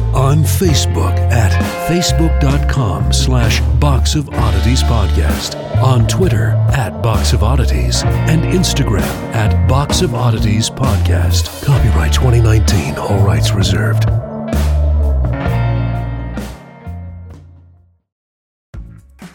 On 0.13 0.39
Facebook 0.39 1.17
at 1.31 1.51
facebook.com 1.89 3.13
slash 3.13 3.61
Box 3.79 4.15
of 4.15 4.29
Oddities 4.29 4.83
Podcast. 4.83 5.55
On 5.81 6.05
Twitter 6.07 6.49
at 6.73 7.01
Box 7.01 7.33
of 7.33 7.43
Oddities. 7.43 8.03
And 8.03 8.41
Instagram 8.43 9.01
at 9.33 9.67
Box 9.67 10.01
of 10.01 10.13
Oddities 10.13 10.69
Podcast. 10.69 11.65
Copyright 11.65 12.13
2019, 12.13 12.95
all 12.97 13.19
rights 13.19 13.51
reserved. 13.53 14.05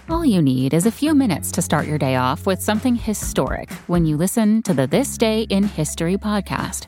All 0.09 0.25
you 0.25 0.41
need 0.41 0.73
is 0.73 0.87
a 0.87 0.91
few 0.93 1.15
minutes 1.15 1.51
to 1.53 1.63
start 1.63 1.87
your 1.87 1.99
day 1.99 2.17
off 2.17 2.47
with 2.47 2.63
something 2.63 2.95
historic 2.95 3.71
when 3.89 4.05
you 4.07 4.17
listen 4.17 4.63
to 4.63 4.73
the 4.75 4.87
This 4.87 5.19
Day 5.19 5.43
in 5.43 5.65
History 5.65 6.17
podcast. 6.17 6.87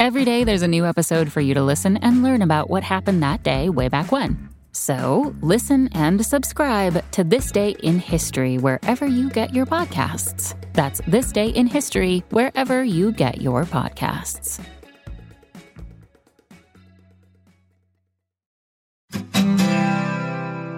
Every 0.00 0.24
day 0.24 0.44
there's 0.44 0.62
a 0.62 0.66
new 0.66 0.86
episode 0.86 1.30
for 1.30 1.42
you 1.42 1.52
to 1.52 1.62
listen 1.62 1.98
and 1.98 2.22
learn 2.22 2.40
about 2.40 2.70
what 2.70 2.82
happened 2.82 3.22
that 3.22 3.42
day 3.42 3.68
way 3.68 3.90
back 3.90 4.10
when. 4.10 4.48
So 4.72 5.34
listen 5.42 5.88
and 5.88 6.24
subscribe 6.24 7.04
to 7.10 7.22
This 7.22 7.52
Day 7.52 7.72
in 7.82 7.98
History 7.98 8.56
wherever 8.56 9.06
you 9.06 9.28
get 9.28 9.54
your 9.54 9.66
podcasts. 9.66 10.56
That's 10.72 11.02
This 11.06 11.32
Day 11.32 11.48
in 11.48 11.66
History 11.66 12.24
wherever 12.30 12.82
you 12.82 13.12
get 13.12 13.42
your 13.42 13.66
podcasts. 13.66 14.64